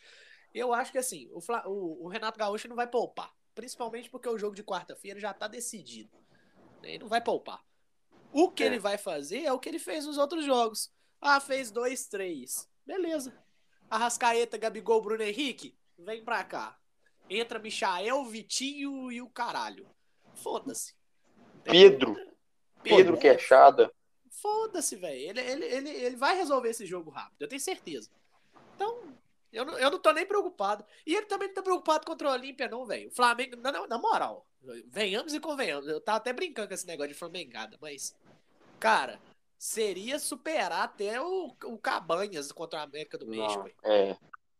Eu 0.53 0.73
acho 0.73 0.91
que 0.91 0.97
assim, 0.97 1.29
o, 1.31 1.39
o, 1.69 2.05
o 2.05 2.07
Renato 2.07 2.37
Gaúcho 2.37 2.67
não 2.67 2.75
vai 2.75 2.87
poupar. 2.87 3.33
Principalmente 3.59 4.09
porque 4.09 4.29
o 4.29 4.37
jogo 4.37 4.55
de 4.55 4.63
quarta-feira 4.63 5.19
já 5.19 5.33
tá 5.33 5.45
decidido. 5.45 6.17
Ele 6.81 6.99
não 6.99 7.09
vai 7.09 7.19
poupar. 7.21 7.61
O 8.31 8.49
que 8.49 8.63
é. 8.63 8.67
ele 8.67 8.79
vai 8.79 8.97
fazer 8.97 9.43
é 9.43 9.51
o 9.51 9.59
que 9.59 9.67
ele 9.67 9.79
fez 9.79 10.05
nos 10.05 10.17
outros 10.17 10.45
jogos. 10.45 10.89
Ah, 11.19 11.41
fez 11.41 11.69
dois, 11.69 12.07
três. 12.07 12.69
Beleza. 12.85 13.37
Arrascaeta, 13.89 14.57
Gabigol, 14.57 15.01
Bruno 15.01 15.23
Henrique, 15.23 15.77
vem 15.97 16.23
pra 16.23 16.41
cá. 16.41 16.79
Entra 17.29 17.59
Michael, 17.59 18.23
Vitinho 18.27 19.11
e 19.11 19.21
o 19.21 19.29
caralho. 19.29 19.85
Foda-se. 20.35 20.95
Pedro. 21.65 22.15
Pedro, 22.81 23.17
Queixada. 23.17 23.91
foda-se, 24.41 24.95
velho. 24.95 25.31
Ele, 25.31 25.41
ele, 25.41 25.65
ele, 25.65 25.89
ele 25.89 26.15
vai 26.15 26.33
resolver 26.37 26.69
esse 26.69 26.85
jogo 26.85 27.09
rápido, 27.09 27.41
eu 27.41 27.49
tenho 27.49 27.59
certeza. 27.59 28.09
Então, 28.75 29.13
eu 29.51 29.65
não, 29.65 29.77
eu 29.77 29.91
não 29.91 29.99
tô 29.99 30.11
nem 30.11 30.25
preocupado. 30.25 30.85
E 31.05 31.15
ele 31.15 31.25
também 31.25 31.47
não 31.47 31.55
tá 31.55 31.61
preocupado 31.61 32.05
contra 32.05 32.29
o 32.29 32.31
Olímpia, 32.31 32.67
não, 32.67 32.85
velho. 32.85 33.09
O 33.09 33.11
Flamengo, 33.11 33.55
na, 33.57 33.87
na, 33.87 33.97
moral, 33.97 34.45
venhamos 34.87 35.33
e 35.33 35.39
convenhamos. 35.39 35.87
Eu 35.87 35.99
tava 35.99 36.17
até 36.17 36.31
brincando 36.31 36.67
com 36.67 36.73
esse 36.73 36.85
negócio 36.85 37.11
de 37.11 37.17
Flamengada, 37.17 37.77
mas, 37.81 38.15
cara, 38.79 39.19
seria 39.57 40.19
superar 40.19 40.83
até 40.83 41.19
o, 41.19 41.55
o 41.65 41.77
Cabanhas 41.77 42.51
contra 42.51 42.79
a 42.79 42.83
América 42.83 43.17
do 43.17 43.27
México. 43.27 43.69
Não, 43.83 43.91
é. 43.91 44.17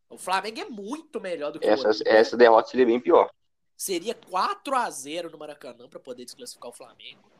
O 0.08 0.18
Flamengo 0.18 0.60
é 0.60 0.64
muito 0.64 1.20
melhor 1.20 1.52
do 1.52 1.60
que 1.60 1.68
essa, 1.68 1.86
o 1.86 1.90
Olímpia. 1.90 2.12
Essa 2.12 2.36
derrota 2.36 2.68
seria 2.68 2.86
bem 2.86 2.98
pior. 2.98 3.30
Seria 3.76 4.14
4 4.14 4.74
a 4.74 4.90
0 4.90 5.30
no 5.30 5.38
Maracanã 5.38 5.88
para 5.88 6.00
poder 6.00 6.24
desclassificar 6.24 6.70
o 6.70 6.74
Flamengo. 6.74 7.30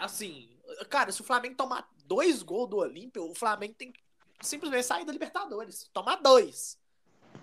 Assim, 0.00 0.48
cara, 0.88 1.10
se 1.10 1.20
o 1.20 1.24
Flamengo 1.24 1.56
tomar 1.56 1.88
dois 2.06 2.42
gols 2.42 2.68
do 2.68 2.76
Olímpia, 2.76 3.22
o 3.22 3.34
Flamengo 3.34 3.74
tem 3.74 3.90
que 3.90 4.03
simplesmente 4.40 4.84
sair 4.84 5.04
da 5.04 5.12
Libertadores. 5.12 5.88
Tomar 5.92 6.16
dois. 6.16 6.78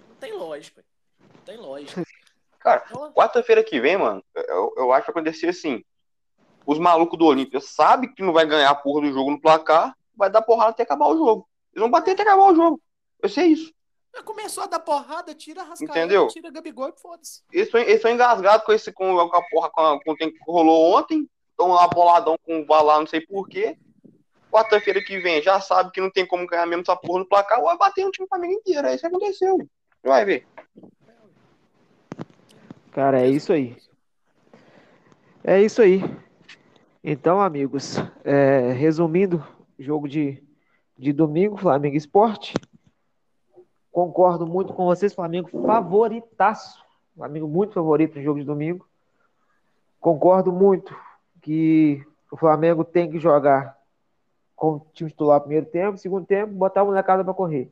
Não 0.09 0.15
tem 0.15 0.33
lógica. 0.33 0.83
Não 1.19 1.41
tem 1.43 1.57
lógica. 1.57 2.03
Cara, 2.59 2.85
então, 2.85 3.11
quarta-feira 3.11 3.63
que 3.63 3.79
vem, 3.79 3.97
mano, 3.97 4.23
eu, 4.35 4.73
eu 4.77 4.91
acho 4.93 5.05
que 5.05 5.11
acontecer 5.11 5.47
assim. 5.47 5.83
Os 6.65 6.77
malucos 6.77 7.17
do 7.17 7.25
Olímpia 7.25 7.59
sabem 7.59 8.13
que 8.13 8.21
não 8.21 8.31
vai 8.31 8.45
ganhar 8.45 8.69
a 8.69 8.75
porra 8.75 9.01
do 9.01 9.11
jogo 9.11 9.31
no 9.31 9.41
placar, 9.41 9.97
vai 10.15 10.29
dar 10.29 10.43
porrada 10.43 10.69
até 10.69 10.83
acabar 10.83 11.07
o 11.07 11.17
jogo. 11.17 11.49
Eles 11.73 11.81
vão 11.81 11.89
bater 11.89 12.11
até 12.11 12.21
acabar 12.21 12.51
o 12.51 12.55
jogo. 12.55 12.79
Vai 13.19 13.31
ser 13.31 13.45
isso. 13.45 13.73
Começou 14.25 14.63
a 14.63 14.67
dar 14.67 14.79
porrada, 14.79 15.33
tira 15.33 15.61
a 15.61 15.63
rascaeta, 15.63 15.97
Entendeu? 15.97 16.27
tira 16.27 16.51
Gabigol 16.51 16.89
e 16.89 17.01
foda-se. 17.01 17.41
Eles 17.51 17.73
estão 17.73 18.11
engasgados 18.11 18.65
com 18.65 18.73
esse 18.73 18.91
com, 18.91 19.15
com 19.29 19.37
a 19.37 19.49
porra 19.49 19.69
com, 19.71 19.81
a, 19.81 20.03
com 20.03 20.11
o 20.11 20.15
que 20.15 20.33
rolou 20.45 20.97
ontem. 20.97 21.27
Estão 21.49 21.69
lá 21.69 21.87
boladão 21.87 22.37
com 22.43 22.61
o 22.61 22.65
Valá, 22.65 22.99
não 22.99 23.07
sei 23.07 23.21
porquê. 23.21 23.77
Quarta-feira 24.51 25.01
que 25.01 25.17
vem 25.19 25.41
já 25.41 25.61
sabe 25.61 25.91
que 25.91 26.01
não 26.01 26.11
tem 26.11 26.25
como 26.25 26.45
ganhar 26.45 26.65
mesmo 26.65 26.81
essa 26.81 26.95
porra 26.95 27.19
no 27.19 27.25
placar, 27.25 27.61
vai 27.61 27.77
bater 27.77 28.03
no 28.03 28.11
time 28.11 28.27
Flamengo 28.27 28.53
inteiro. 28.53 28.85
É 28.85 28.93
isso 28.93 29.01
que 29.01 29.07
aconteceu. 29.07 29.57
Vai 30.03 30.25
ver. 30.25 30.45
Cara, 32.91 33.21
é 33.21 33.27
isso 33.29 33.53
aí. 33.53 33.77
É 35.43 35.61
isso 35.61 35.81
aí. 35.81 36.01
Então, 37.01 37.39
amigos, 37.39 37.95
é, 38.23 38.73
resumindo, 38.73 39.43
jogo 39.79 40.07
de, 40.07 40.43
de 40.97 41.13
domingo, 41.13 41.57
Flamengo 41.57 41.95
Esporte. 41.95 42.53
Concordo 43.91 44.45
muito 44.45 44.73
com 44.73 44.85
vocês, 44.85 45.13
Flamengo 45.13 45.49
favoritaço. 45.65 46.83
Flamengo 47.15 47.47
muito 47.47 47.73
favorito 47.73 48.17
no 48.17 48.23
jogo 48.23 48.39
de 48.39 48.45
domingo. 48.45 48.85
Concordo 49.99 50.51
muito 50.51 50.95
que 51.41 52.05
o 52.29 52.37
Flamengo 52.37 52.83
tem 52.83 53.09
que 53.09 53.19
jogar 53.19 53.80
com 54.61 54.73
o 54.73 54.85
time 54.93 55.09
titular 55.09 55.39
primeiro 55.39 55.65
tempo, 55.65 55.97
segundo 55.97 56.23
tempo, 56.23 56.53
botar 56.53 56.83
o 56.83 56.85
molecada 56.85 57.23
para 57.23 57.33
correr. 57.33 57.71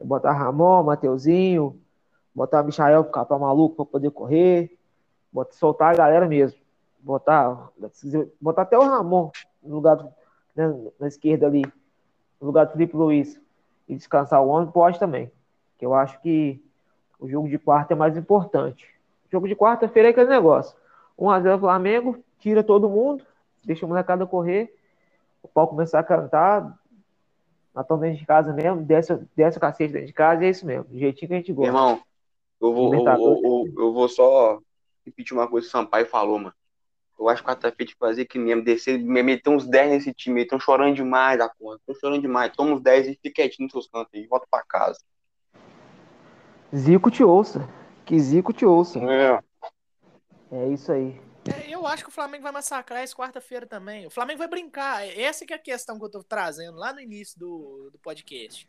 Botar 0.00 0.30
Ramon, 0.30 0.84
Mateuzinho, 0.84 1.80
botar 2.32 2.62
Michael 2.62 3.02
ficar 3.02 3.24
para 3.24 3.36
maluco 3.40 3.74
para 3.74 3.86
poder 3.86 4.12
correr, 4.12 4.78
botar, 5.32 5.52
soltar 5.54 5.92
a 5.92 5.96
galera 5.96 6.28
mesmo. 6.28 6.60
Botar, 7.00 7.72
botar 8.40 8.62
até 8.62 8.78
o 8.78 8.84
Ramon 8.84 9.32
no 9.60 9.74
lugar 9.74 9.96
do, 9.96 10.04
né, 10.54 10.92
na 11.00 11.08
esquerda 11.08 11.48
ali, 11.48 11.64
no 12.40 12.46
lugar 12.46 12.66
do 12.66 12.72
Felipe 12.74 12.96
Luiz, 12.96 13.40
e 13.88 13.96
descansar 13.96 14.40
o 14.40 14.46
homem, 14.46 14.70
pode 14.70 15.00
também. 15.00 15.28
Que 15.76 15.84
eu 15.84 15.92
acho 15.92 16.20
que 16.20 16.64
o 17.18 17.28
jogo 17.28 17.48
de 17.48 17.58
quarta 17.58 17.94
é 17.94 17.96
mais 17.96 18.16
importante. 18.16 18.86
O 19.26 19.32
jogo 19.32 19.48
de 19.48 19.56
quarta-feira 19.56 20.10
é 20.10 20.12
aquele 20.12 20.30
negócio. 20.30 20.76
1x0 21.18 21.58
Flamengo, 21.58 22.22
tira 22.38 22.62
todo 22.62 22.88
mundo, 22.88 23.24
deixa 23.64 23.84
o 23.84 23.88
molecada 23.88 24.24
correr, 24.24 24.72
o 25.42 25.48
pau 25.48 25.68
começar 25.68 26.00
a 26.00 26.04
cantar, 26.04 26.78
nós 27.74 27.84
estamos 27.84 28.02
dentro 28.02 28.18
de 28.18 28.26
casa 28.26 28.52
mesmo, 28.52 28.82
desce, 28.82 29.18
desce 29.34 29.58
o 29.58 29.60
cacete 29.60 29.92
dentro 29.92 30.06
de 30.06 30.12
casa, 30.12 30.42
e 30.42 30.46
é 30.46 30.50
isso 30.50 30.66
mesmo, 30.66 30.84
do 30.84 30.98
jeitinho 30.98 31.28
que 31.28 31.34
a 31.34 31.36
gente 31.38 31.52
gosta. 31.52 31.68
Irmão, 31.68 32.00
eu 32.60 32.72
vou, 32.72 32.94
eu, 32.94 33.04
eu, 33.04 33.74
eu, 33.76 33.92
vou 33.92 34.08
só 34.08 34.60
repetir 35.04 35.36
uma 35.36 35.48
coisa 35.48 35.66
que 35.66 35.68
o 35.68 35.72
Sampaio 35.72 36.06
falou, 36.06 36.38
mano. 36.38 36.54
Eu 37.18 37.28
acho 37.28 37.42
que 37.42 37.48
quarta-feira 37.48 37.90
de 37.90 37.96
fazer 37.96 38.24
que 38.24 38.38
mesmo, 38.38 38.64
descer, 38.64 38.98
meter 38.98 39.50
uns 39.50 39.66
10 39.66 39.90
nesse 39.90 40.12
time, 40.12 40.40
eles 40.40 40.46
estão 40.46 40.58
chorando 40.58 40.94
demais 40.94 41.38
da 41.38 41.48
conta, 41.48 41.78
estão 41.78 41.94
chorando 41.94 42.22
demais, 42.22 42.52
toma 42.52 42.72
uns 42.72 42.80
10 42.80 43.06
e 43.06 43.14
fica 43.14 43.42
quietinho 43.42 43.66
nos 43.66 43.72
seus 43.72 43.88
cantos 43.88 44.10
aí, 44.14 44.26
volta 44.26 44.46
pra 44.50 44.62
casa. 44.62 44.98
Zico 46.74 47.10
te 47.10 47.22
ouça. 47.22 47.68
Que 48.04 48.18
Zico 48.18 48.52
te 48.52 48.64
ouça. 48.64 48.98
É. 48.98 49.40
É 50.50 50.68
isso 50.68 50.90
aí. 50.90 51.20
É, 51.82 51.84
eu 51.84 51.86
acho 51.88 52.04
que 52.04 52.10
o 52.10 52.12
Flamengo 52.12 52.44
vai 52.44 52.52
massacrar 52.52 53.02
esse 53.02 53.14
quarta-feira 53.14 53.66
também. 53.66 54.06
O 54.06 54.10
Flamengo 54.10 54.38
vai 54.38 54.48
brincar. 54.48 55.06
Essa 55.06 55.44
que 55.44 55.52
é 55.52 55.56
a 55.56 55.58
questão 55.58 55.98
que 55.98 56.04
eu 56.04 56.10
tô 56.10 56.22
trazendo 56.22 56.78
lá 56.78 56.92
no 56.92 57.00
início 57.00 57.38
do, 57.38 57.90
do 57.90 57.98
podcast. 57.98 58.68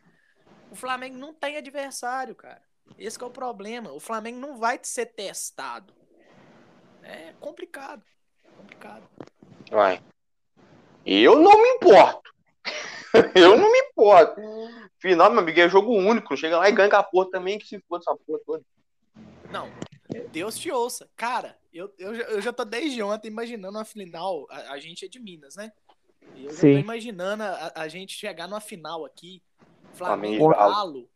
O 0.70 0.74
Flamengo 0.74 1.16
não 1.16 1.32
tem 1.32 1.56
adversário, 1.56 2.34
cara. 2.34 2.62
Esse 2.98 3.22
é 3.22 3.26
o 3.26 3.30
problema. 3.30 3.92
O 3.92 4.00
Flamengo 4.00 4.38
não 4.38 4.58
vai 4.58 4.78
ser 4.82 5.06
testado. 5.06 5.94
É 7.02 7.32
complicado. 7.40 8.02
Complicado. 8.56 9.08
Vai. 9.70 10.02
Eu 11.06 11.38
não 11.38 11.62
me 11.62 11.68
importo. 11.70 12.30
eu 13.34 13.56
não 13.56 13.70
me 13.70 13.78
importo. 13.78 14.40
Final, 14.98 15.30
meu 15.30 15.40
amigo, 15.40 15.60
é 15.60 15.68
jogo 15.68 15.92
único. 15.92 16.36
Chega 16.36 16.58
lá 16.58 16.68
e 16.68 16.72
ganha 16.72 16.96
a 16.96 17.02
porra 17.02 17.30
também, 17.30 17.58
que 17.58 17.66
se 17.66 17.78
foda 17.88 18.02
essa 18.02 18.16
porra 18.16 18.40
toda. 18.44 18.64
Não, 19.50 19.70
Deus 20.20 20.58
te 20.58 20.70
ouça. 20.70 21.08
Cara, 21.16 21.56
eu, 21.72 21.92
eu, 21.98 22.14
eu 22.14 22.40
já 22.40 22.52
tô 22.52 22.64
desde 22.64 23.02
ontem 23.02 23.28
imaginando 23.28 23.78
a 23.78 23.84
final. 23.84 24.46
A, 24.50 24.72
a 24.72 24.78
gente 24.78 25.04
é 25.04 25.08
de 25.08 25.18
Minas, 25.18 25.56
né? 25.56 25.72
E 26.34 26.44
eu 26.44 26.50
já 26.52 26.58
Sim. 26.58 26.74
tô 26.74 26.78
imaginando 26.78 27.42
a, 27.42 27.72
a 27.74 27.88
gente 27.88 28.14
chegar 28.14 28.48
numa 28.48 28.60
final 28.60 29.04
aqui. 29.04 29.42
Flamengo 29.92 30.48
Galo. 30.48 31.08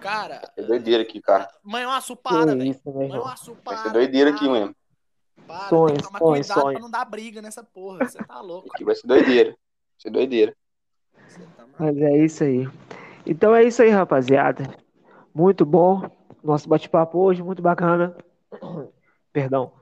Cara, 0.00 0.42
É 0.56 0.62
doideira 0.62 1.02
aqui, 1.02 1.20
cara. 1.20 1.48
Manhuaçu 1.62 2.14
para, 2.16 2.54
velho. 2.54 2.80
Manhuaçu 2.84 3.56
para. 3.56 3.76
Vai 3.76 3.84
ser 3.84 3.92
doideira 3.92 4.30
aqui 4.30 4.48
mesmo. 4.48 4.76
Para, 5.46 5.68
Sonho, 5.68 5.86
tem 5.86 5.96
que 5.96 6.02
tomar 6.02 6.18
sonho, 6.18 6.32
cuidado 6.32 6.60
sonho. 6.60 6.72
pra 6.72 6.82
não 6.82 6.90
dar 6.90 7.04
briga 7.04 7.40
nessa 7.40 7.62
porra. 7.64 8.04
Você 8.06 8.18
tá 8.18 8.40
louco. 8.40 8.68
Aqui 8.74 8.84
vai 8.84 8.94
ser 8.94 9.06
doideira. 9.06 9.50
Vai 9.50 9.58
ser 9.98 10.10
doideira. 10.10 10.56
Você 11.28 11.40
tá. 11.56 11.66
Mas 11.78 11.96
é 11.96 12.24
isso 12.24 12.44
aí. 12.44 12.68
Então 13.24 13.54
é 13.54 13.64
isso 13.64 13.82
aí, 13.82 13.90
rapaziada. 13.90 14.64
Muito 15.34 15.64
bom. 15.64 16.08
Nosso 16.46 16.68
bate-papo 16.68 17.18
hoje, 17.18 17.42
muito 17.42 17.60
bacana. 17.60 18.16
Perdão. 19.32 19.72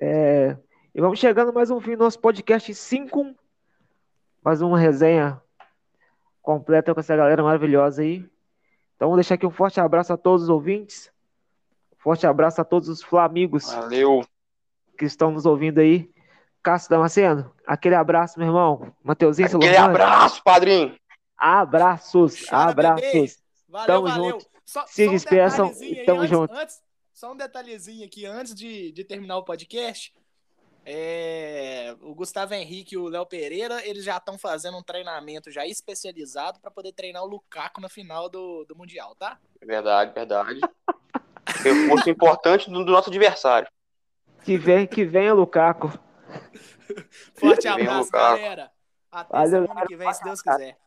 É, 0.00 0.56
E 0.94 1.00
vamos 1.00 1.18
chegando 1.18 1.52
mais 1.52 1.70
um 1.70 1.80
fim 1.80 1.96
do 1.96 2.04
nosso 2.04 2.18
podcast 2.18 2.74
5. 2.74 3.34
Mais 4.42 4.62
uma 4.62 4.78
resenha 4.78 5.40
completa 6.42 6.94
com 6.94 7.00
essa 7.00 7.14
galera 7.14 7.42
maravilhosa 7.42 8.02
aí. 8.02 8.26
Então, 8.96 9.08
vou 9.08 9.16
deixar 9.16 9.34
aqui 9.34 9.46
um 9.46 9.50
forte 9.50 9.78
abraço 9.80 10.12
a 10.12 10.16
todos 10.16 10.44
os 10.44 10.48
ouvintes. 10.48 11.12
Forte 11.98 12.26
abraço 12.26 12.60
a 12.60 12.64
todos 12.64 12.88
os 12.88 13.02
flamigos 13.02 13.70
Valeu. 13.72 14.22
que 14.98 15.04
estão 15.04 15.30
nos 15.30 15.44
ouvindo 15.44 15.78
aí. 15.80 16.10
Cássio 16.62 16.90
Damasceno, 16.90 17.52
aquele 17.66 17.94
abraço, 17.94 18.38
meu 18.38 18.48
irmão. 18.48 18.92
Mateuzinho 19.02 19.48
Aquele 19.48 19.76
abraço, 19.76 20.42
padrinho. 20.42 20.94
abraços, 21.36 22.46
Chora, 22.48 22.72
bebê. 22.74 23.26
Valeu, 23.70 23.86
Tamo 23.86 24.08
valeu. 24.08 24.30
junto. 24.32 24.46
Só, 24.64 24.86
Se 24.86 25.04
só 25.04 25.10
um 25.10 25.14
despeçam 25.14 25.66
detalhezinho 25.68 25.94
e 25.94 26.00
aí, 26.00 26.06
tamo 26.06 26.20
antes- 26.20 26.30
junto. 26.30 26.54
antes- 26.54 26.82
só 27.12 27.32
um 27.32 27.36
detalhezinho 27.36 28.04
aqui, 28.06 28.24
antes 28.26 28.54
de, 28.54 28.92
de 28.92 29.04
terminar 29.04 29.36
o 29.38 29.44
podcast. 29.44 30.12
é, 30.86 31.94
o 32.00 32.14
Gustavo 32.14 32.54
Henrique 32.54 32.94
e 32.94 32.98
o 32.98 33.06
Léo 33.06 33.26
Pereira, 33.26 33.86
eles 33.86 34.02
já 34.02 34.16
estão 34.16 34.38
fazendo 34.38 34.78
um 34.78 34.82
treinamento 34.82 35.50
já 35.50 35.66
especializado 35.66 36.58
para 36.58 36.70
poder 36.70 36.92
treinar 36.92 37.22
o 37.22 37.26
Lukaku 37.26 37.82
na 37.82 37.88
final 37.88 38.30
do, 38.30 38.64
do 38.64 38.74
Mundial, 38.74 39.14
tá? 39.14 39.38
Verdade, 39.62 40.12
verdade. 40.14 40.58
Reforço 41.62 42.08
importante 42.08 42.70
do, 42.70 42.82
do 42.82 42.92
nosso 42.92 43.10
adversário. 43.10 43.68
Que 44.42 44.56
vem, 44.56 44.86
que 44.86 45.04
venha 45.04 45.34
Lukaku. 45.34 45.88
Forte 47.34 47.68
abraço, 47.68 48.06
Lukaku. 48.06 48.36
galera. 48.36 48.72
Até 49.12 49.32
Valeu, 49.36 49.62
semana 49.66 49.86
que 49.86 49.96
vem, 49.96 50.14
se 50.14 50.24
Deus 50.24 50.40
quiser. 50.40 50.78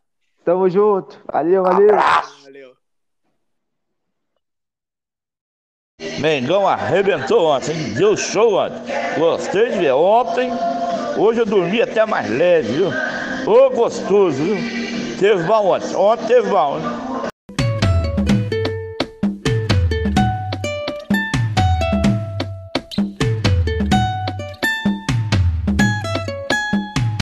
Tamo 0.44 0.70
junto. 0.70 1.18
Valeu, 1.32 1.64
valeu. 1.64 1.96
Valeu. 2.44 2.74
Mengão 6.20 6.68
arrebentou 6.68 7.46
ontem, 7.46 7.72
hein? 7.72 7.94
deu 7.94 8.18
show 8.18 8.56
ontem. 8.56 8.82
Gostei 9.18 9.72
de 9.72 9.80
ver 9.80 9.94
ontem. 9.94 10.52
Hoje 11.18 11.42
eu 11.42 11.46
dormi 11.46 11.82
até 11.82 12.06
mais 12.06 12.30
leve, 12.30 12.74
viu? 12.74 12.90
Ô, 13.46 13.70
gostoso, 13.70 14.38
viu? 14.38 15.18
Teve 15.20 15.44
bom 15.44 15.68
ontem. 15.68 15.96
Ontem 15.96 16.28
teve 16.28 16.50
bom, 16.50 16.78
hein? 16.78 17.13